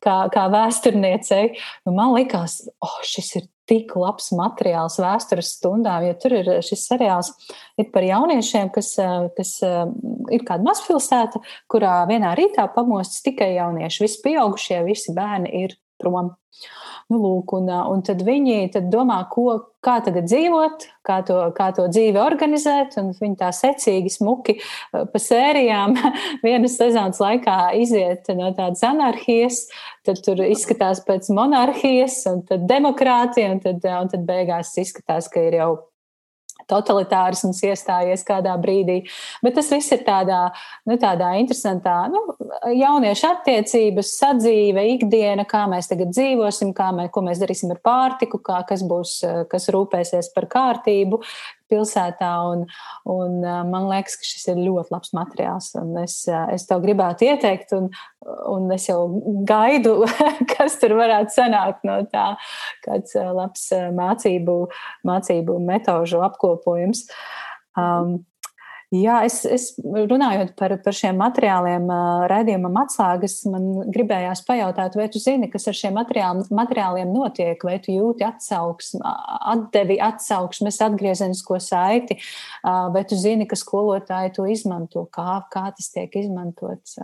[0.02, 1.52] Kā, kā vēsturniecei,
[1.86, 6.88] nu, man liekas, oh, šis ir tik labs materiāls vēstures stundām, jo tur ir šis
[6.90, 7.30] seriāls
[7.78, 8.96] ir par jauniešiem, kas,
[9.38, 14.04] kas ir kāda mazpilsēta, kurā vienā rītā pamostas tikai jaunieši.
[14.08, 16.34] Visi pieaugušie, visi bērni ir prom.
[17.12, 21.68] Nu, lūk, un, un tad viņi tad domā, ko, kā tagad dzīvot, kā to, kā
[21.76, 22.96] to dzīvi organizēt.
[23.20, 24.56] Viņi tā secīgi, smuki
[24.92, 25.98] pa sērijām
[26.46, 29.66] vienas sezonas laikā iziet no tādas anarhijas,
[30.08, 35.50] tad tur izskatās pēc monarhijas, un tad demokrātija, un tad, un tad beigās izskatās, ka
[35.50, 35.72] ir jau
[36.72, 39.02] totalitārisms iestājies kādā brīdī.
[39.44, 40.42] Bet tas viss ir tādā,
[40.90, 42.24] nu, tādā interesantā, nu,
[42.72, 48.42] jauniešu attiecības, sadzīve, ikdiena, kā mēs tagad dzīvosim, kā mēs, ko mēs darīsim ar pārtiku,
[48.44, 49.18] kā, kas būs,
[49.52, 51.22] kas rūpēsies par kārtību,
[51.72, 52.32] pilsētā.
[52.52, 52.66] Un,
[53.10, 53.38] un
[53.72, 55.72] man liekas, ka šis ir ļoti labs materiāls.
[56.04, 57.90] Es, es tev gribētu ieteikt, un,
[58.52, 59.00] un es jau
[59.48, 60.02] gaidu,
[60.54, 62.34] kas tur varētu sanākt no tā,
[62.86, 64.58] kāds labs mācību,
[65.08, 67.08] mācību metožu apkopojums.
[67.80, 68.20] Um,
[68.92, 71.86] Jā, es, es runājot par, par šiem materiāliem,
[72.28, 77.78] raidījumam atslēgas, man gribējās pajautāt, vai tu zini, kas ar šiem materiāliem, materiāliem notiek, vai
[77.80, 79.00] tu jūti atsauksmi,
[79.54, 82.20] atdevi atsauksmes, atgriezenisko saiti,
[82.68, 87.00] vai tu zini, ka skolotāji to izmanto, kā, kā tas tiek izmantots?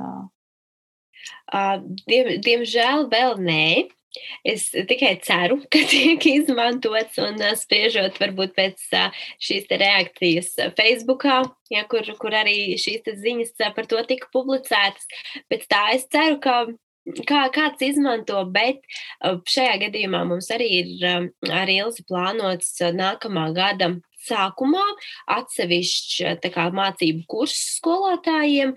[2.03, 3.63] Diem, diemžēl vēl nē.
[4.47, 8.87] Es tikai ceru, ka tiek izmantots un spriežot varbūt pēc
[9.43, 11.43] šīs reakcijas Facebookā,
[11.73, 15.07] ja, kur, kur arī šīs ziņas par to tika publicētas.
[15.51, 16.65] Pēc tā es ceru, ka
[17.27, 18.83] kā kāds izmanto, bet
[19.23, 21.05] šajā gadījumā mums arī ir
[21.53, 23.93] ar Ilzi plānots nākamā gada
[24.27, 24.83] sākumā
[25.37, 28.73] atsevišķs kā, mācību kurs skolotājiem,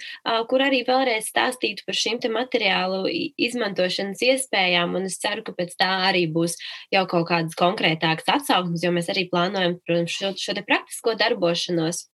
[0.50, 3.04] kur arī vēlreiz stāstītu par šīm materiālu
[3.40, 4.96] izmantošanas iespējām.
[4.98, 6.56] Un es ceru, ka pēc tā arī būs
[6.94, 12.06] jau kaut kādas konkrētākas atsauksmes, jo mēs arī plānojam protams, šo, šo praktisko darbošanos.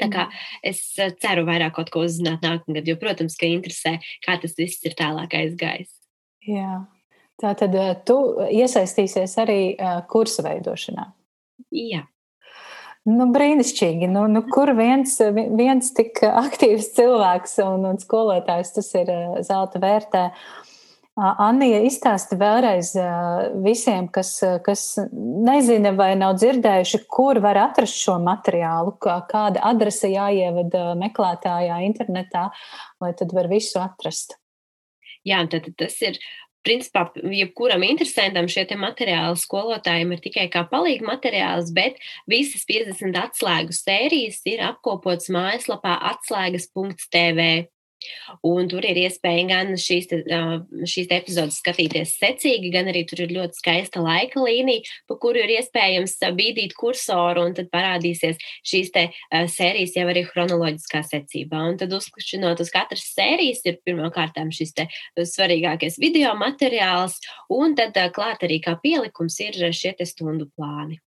[0.00, 0.42] Tā kā mm.
[0.70, 0.80] es
[1.20, 5.36] ceru vairāk kaut ko uzzināt nākamgad, jo, protams, ka interesē, kā tas viss ir tālāk
[5.36, 5.92] aizgājis.
[6.48, 6.84] Jā.
[7.42, 7.76] Tā tad
[8.06, 9.60] tu iesaistīsies arī
[10.10, 11.10] kursa veidošanā.
[11.74, 12.06] Jā.
[13.08, 14.06] Nu, brīnišķīgi.
[14.12, 19.82] Nu, nu, kur viens, viens tik aktīvs cilvēks un, un skolotājs tas ir eh, zelta
[19.82, 20.28] vērtē?
[21.12, 24.30] Anija izstāsta vēlreiz eh, visiem, kas,
[24.64, 32.46] kas nezina vai nav dzirdējuši, kur var atrast šo materiālu, kāda adrese jāievada meklētājā internetā,
[33.02, 34.38] lai tad var visu atrast.
[35.26, 36.16] Jā, tad tas ir
[36.66, 41.98] principā, jebkuram interesantam šie materiāli skolotājiem ir tikai kā palīga materiāls, bet
[42.30, 47.48] visas 50 atslēgu sērijas ir apkopotas mājaslapā atslēgas.tv.
[48.46, 50.20] Un tur ir iespēja gan šīs, te,
[50.88, 55.42] šīs te epizodes skatīties secīgi, gan arī tur ir ļoti skaista laika līnija, pa kuru
[55.42, 61.62] ir iespējams bīdīt kursoru, un tad parādīsies šīs te sērijas jau arī chronoloģiskā secībā.
[61.72, 64.88] Un tad uzklišķinot uz katras sērijas ir pirmkārtām šis te
[65.18, 67.18] svarīgākais video materiāls,
[67.52, 71.00] un tad klāt arī kā pielikums ir šie te stundu plāni.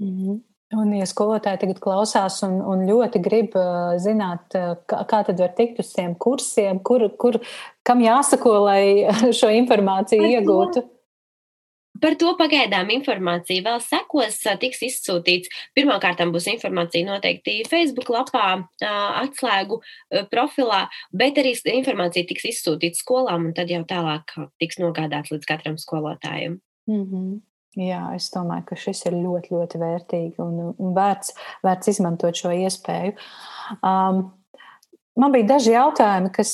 [0.00, 0.55] Mm -hmm.
[0.74, 5.38] Un, ja skolotāji tagad klausās un, un ļoti grib uh, zināt, uh, kā, kā tad
[5.38, 7.38] var tikt uz tiem kursiem, kur, kur,
[7.86, 9.06] kam jāsako, lai
[9.38, 10.82] šo informāciju par iegūtu?
[10.82, 10.96] To,
[12.02, 15.54] par to pagaidām informācija vēl sekos, tiks izsūtīts.
[15.78, 18.48] Pirmkārt, būs informācija noteikti Facebook lapā,
[19.22, 19.78] atslēgu
[20.34, 25.78] profilā, bet arī informācija tiks izsūtīta skolām, un tad jau tālāk tiks nogādāts līdz katram
[25.78, 26.58] skolotājam.
[26.90, 27.36] Mm -hmm.
[27.76, 31.34] Jā, es domāju, ka šis ir ļoti, ļoti vērtīgi un, un vērts,
[31.66, 33.12] vērts izmantot šo iespēju.
[33.84, 34.22] Um,
[35.20, 36.52] man bija daži jautājumi, kas,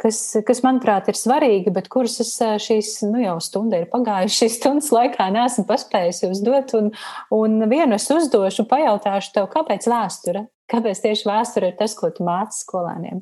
[0.00, 2.32] kas, kas manuprāt, ir svarīgi, bet kurus es
[2.64, 6.72] šīs nu, jau stunda ir pagājušas, šīs stundas laikā neesmu paspējusi uzdot.
[6.78, 6.88] Un,
[7.36, 10.46] un vienu es uzdošu, pajautāšu tev, kāpēc vēsture?
[10.72, 13.20] Kāpēc tieši vēsture ir tas, ko tu māci skolēniem?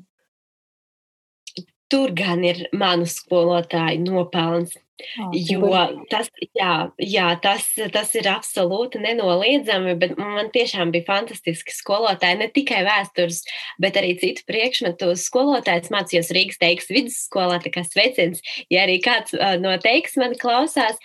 [1.90, 4.76] Tur gan ir manu skolotāju nopelns.
[5.20, 5.70] Oh, jo
[6.10, 12.50] tas, jā, jā, tas, tas ir absolūti nenoliedzami, bet man tiešām bija fantastiski skolotāji, ne
[12.52, 13.42] tikai vēstures,
[13.82, 15.92] bet arī citu priekšmetu skolotājs.
[15.94, 18.42] Mācījos Rīgas teiks vidusskolā, tā kā sveiciens,
[18.72, 21.00] ja arī kāds no teiks mani klausās.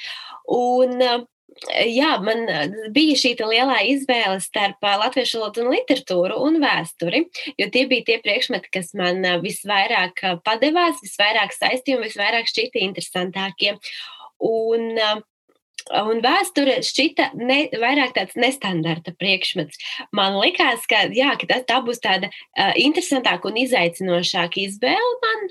[0.46, 1.02] Un,
[1.90, 2.46] jā, man
[2.96, 7.26] bija šī lielā izvēle starp latviešu valodu un literatūru un vēsturi,
[7.60, 13.78] jo tie bija tie priekšmeti, kas man visvairāk padevās, visvairāk saistīja un visvairāk šķita interesantākie.
[14.44, 15.00] Un,
[15.94, 19.78] Un vēsture šķita ne, vairāk tāds nestandarta priekšmets.
[20.18, 25.46] Man liekas, ka, jā, ka tā, tā būs tāda uh, interesantāka un izaicinošāka izvēle man.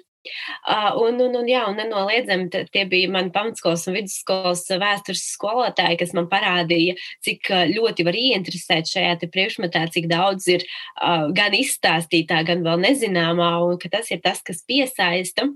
[0.64, 5.98] Uh, un, un, un, jā, un nenoliedzami tie bija mani pamatskolas un vidusskolas vēstures skolotāji,
[6.00, 12.42] kas man parādīja, cik ļoti var ieinteresēt šajā priekšmetā, cik daudz ir uh, gan izstāstītā,
[12.48, 15.48] gan vēl nezināmā, un ka tas ir tas, kas piesaista.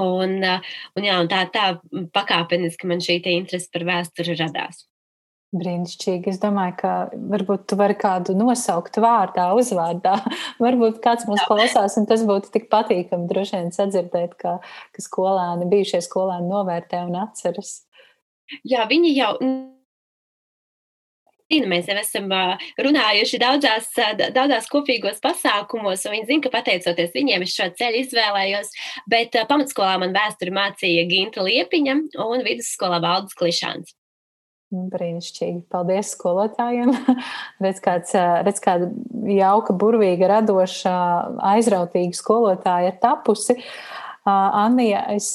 [0.00, 1.68] Un, uh, un, jā, un tā, tā
[2.16, 4.86] pakāpeniski man šī interese par vēsturi radās.
[5.54, 6.32] Brīnišķīgi.
[6.32, 6.92] Es domāju, ka
[7.30, 10.16] varbūt tu vari kādu nosaukt vārdā, uzvārdā.
[10.64, 14.58] varbūt kāds mums klausās, un tas būtu tik patīkami droši vien sadzirdēt, ka,
[14.94, 17.84] ka skolēni, bijušie skolēni novērtē un atceras.
[18.66, 19.32] Jā, viņi jau.
[21.54, 22.32] Mēs jau esam
[22.82, 23.90] runājuši daudzās,
[24.34, 28.72] daudzās kopīgos pasākumos, un viņi zina, ka pateicoties viņiem, es šo ceļu izvēlējos.
[29.12, 33.94] Bet pamatskolā man vēsturi mācīja Ginta Liepiņa un vidusskolā Valdis Klišāns.
[34.92, 35.64] Brīnišķīgi.
[35.72, 36.92] Paldies skolotājiem.
[37.64, 38.90] redz, kāds, redz, kāda
[39.34, 40.94] jauka, burvīga, radoša,
[41.54, 43.58] aizrautīga skolotāja ir tapusi.
[44.24, 45.34] Anija, es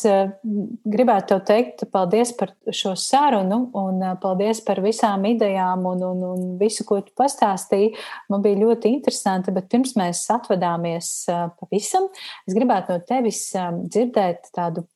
[0.90, 6.48] gribētu tev teikt paldies par šo sarunu un paldies par visām idejām un, un, un
[6.58, 7.92] visu, ko tu pastāstīji.
[8.34, 11.12] Man bija ļoti interesanti, bet pirms mēs atvadāmies
[11.62, 12.10] pavisam,
[12.50, 14.88] es gribētu no tevis dzirdēt tādu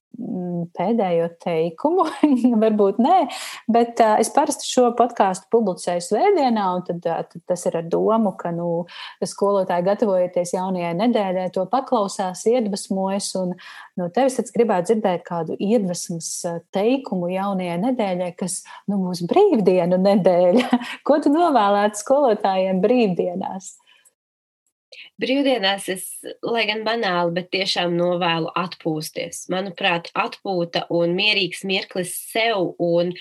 [0.78, 2.06] pēdējo teikumu,
[2.64, 3.18] varbūt nē,
[3.74, 7.88] bet uh, es parasti šo podkāstu publicēju svētdienā, un tad, uh, tad tas ir ar
[7.90, 8.86] domu, ka nu,
[9.26, 13.56] skolotāji gatavojoties jaunajai nedēļai, to paklausās, iedvesmojas, un
[14.00, 16.30] no tevis es gribētu dzirdēt kādu iedvesmas
[16.76, 18.62] teikumu jaunajai nedēļai, kas
[18.92, 20.84] nu, būs brīvdienu nedēļa.
[21.08, 23.74] Ko tu novēlētu skolotājiem brīvdienās?
[25.22, 26.06] Brīvdienās es,
[26.46, 29.48] lai gan banāli, bet tiešām novēlu atpūsties.
[29.54, 33.14] Manuprāt, atpūta un mierīgs mirklis sev un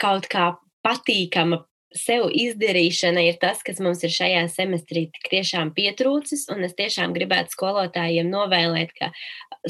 [0.00, 0.52] kaut kā
[0.86, 1.64] patīkama
[1.96, 7.54] sev izdarīšana ir tas, kas mums ir šajā semestrī tiešām pietrūcis, un es tiešām gribētu
[7.56, 9.10] skolotājiem novēlēt, ka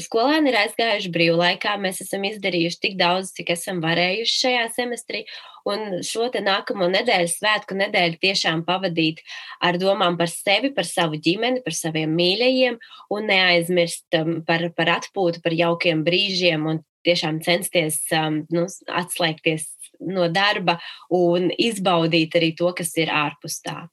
[0.01, 5.23] skolēni ir aizgājuši brīvlaikā, mēs esam izdarījuši tik daudz, cik esam varējuši šajā semestrī,
[5.69, 9.21] un šo te nākamo nedēļu, svētku nedēļu tiešām pavadīt
[9.63, 12.79] ar domām par sevi, par savu ģimeni, par saviem mīļajiem,
[13.13, 19.69] un neaizmirst um, par, par atpūtu, par jaukiem brīžiem, un tiešām censties um, nu, atslēgties
[20.07, 20.77] no darba
[21.13, 23.83] un izbaudīt arī to, kas ir ārpus tā.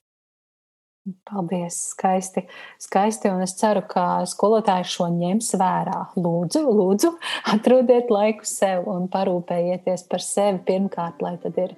[1.25, 2.43] Paldies, skaisti.
[2.79, 3.31] skaisti.
[3.33, 6.01] Un es ceru, ka skolotāji šo ņems vērā.
[6.21, 7.13] Lūdzu, lūdzu,
[7.55, 11.77] atrodiet laiku sev un parūpējieties par sevi pirmkārt, lai tad ir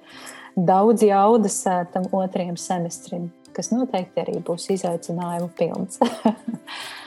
[0.55, 1.61] daudz jaudas
[1.93, 6.01] tam otrajam semestrim, kas noteikti arī būs izaicinājumu pilns.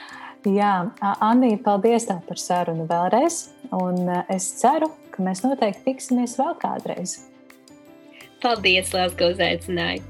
[0.45, 0.91] Jā,
[1.25, 3.47] Anī, paldies tev par sarunu vēlreiz.
[3.73, 7.17] Un es ceru, ka mēs noteikti tiksimies vēl kādreiz.
[8.45, 10.03] Paldies, Lielas, ka uzaicināji!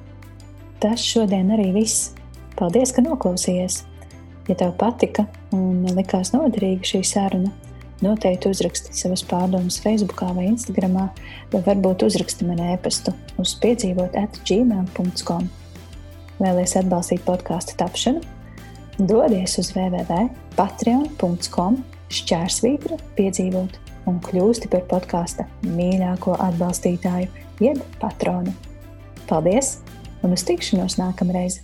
[0.83, 2.11] Tas šodien arī viss.
[2.59, 3.85] Paldies, ka noklausījāties!
[4.51, 5.23] Ja tev patika
[5.55, 7.55] un likās noderīga šī saruna,
[8.03, 10.99] noteikti uzraksti savas pārdomas Facebook vai Instagram,
[11.55, 15.47] vai varbūt uzraksti man e-pastu uz piedzīvot atgmail.com.
[16.43, 18.34] Vēlēs atbalstīt podkāstu tapšanu?
[18.95, 21.81] Dodies uz www.patreon.com
[22.15, 23.75] šķērsvītra piedzīvot
[24.07, 27.27] un kļūsti par podkāsta mīļāko atbalstītāju,
[27.65, 28.55] jeb patronu.
[29.27, 29.83] Paldies
[30.23, 31.64] un uz tikšanos nākamreiz!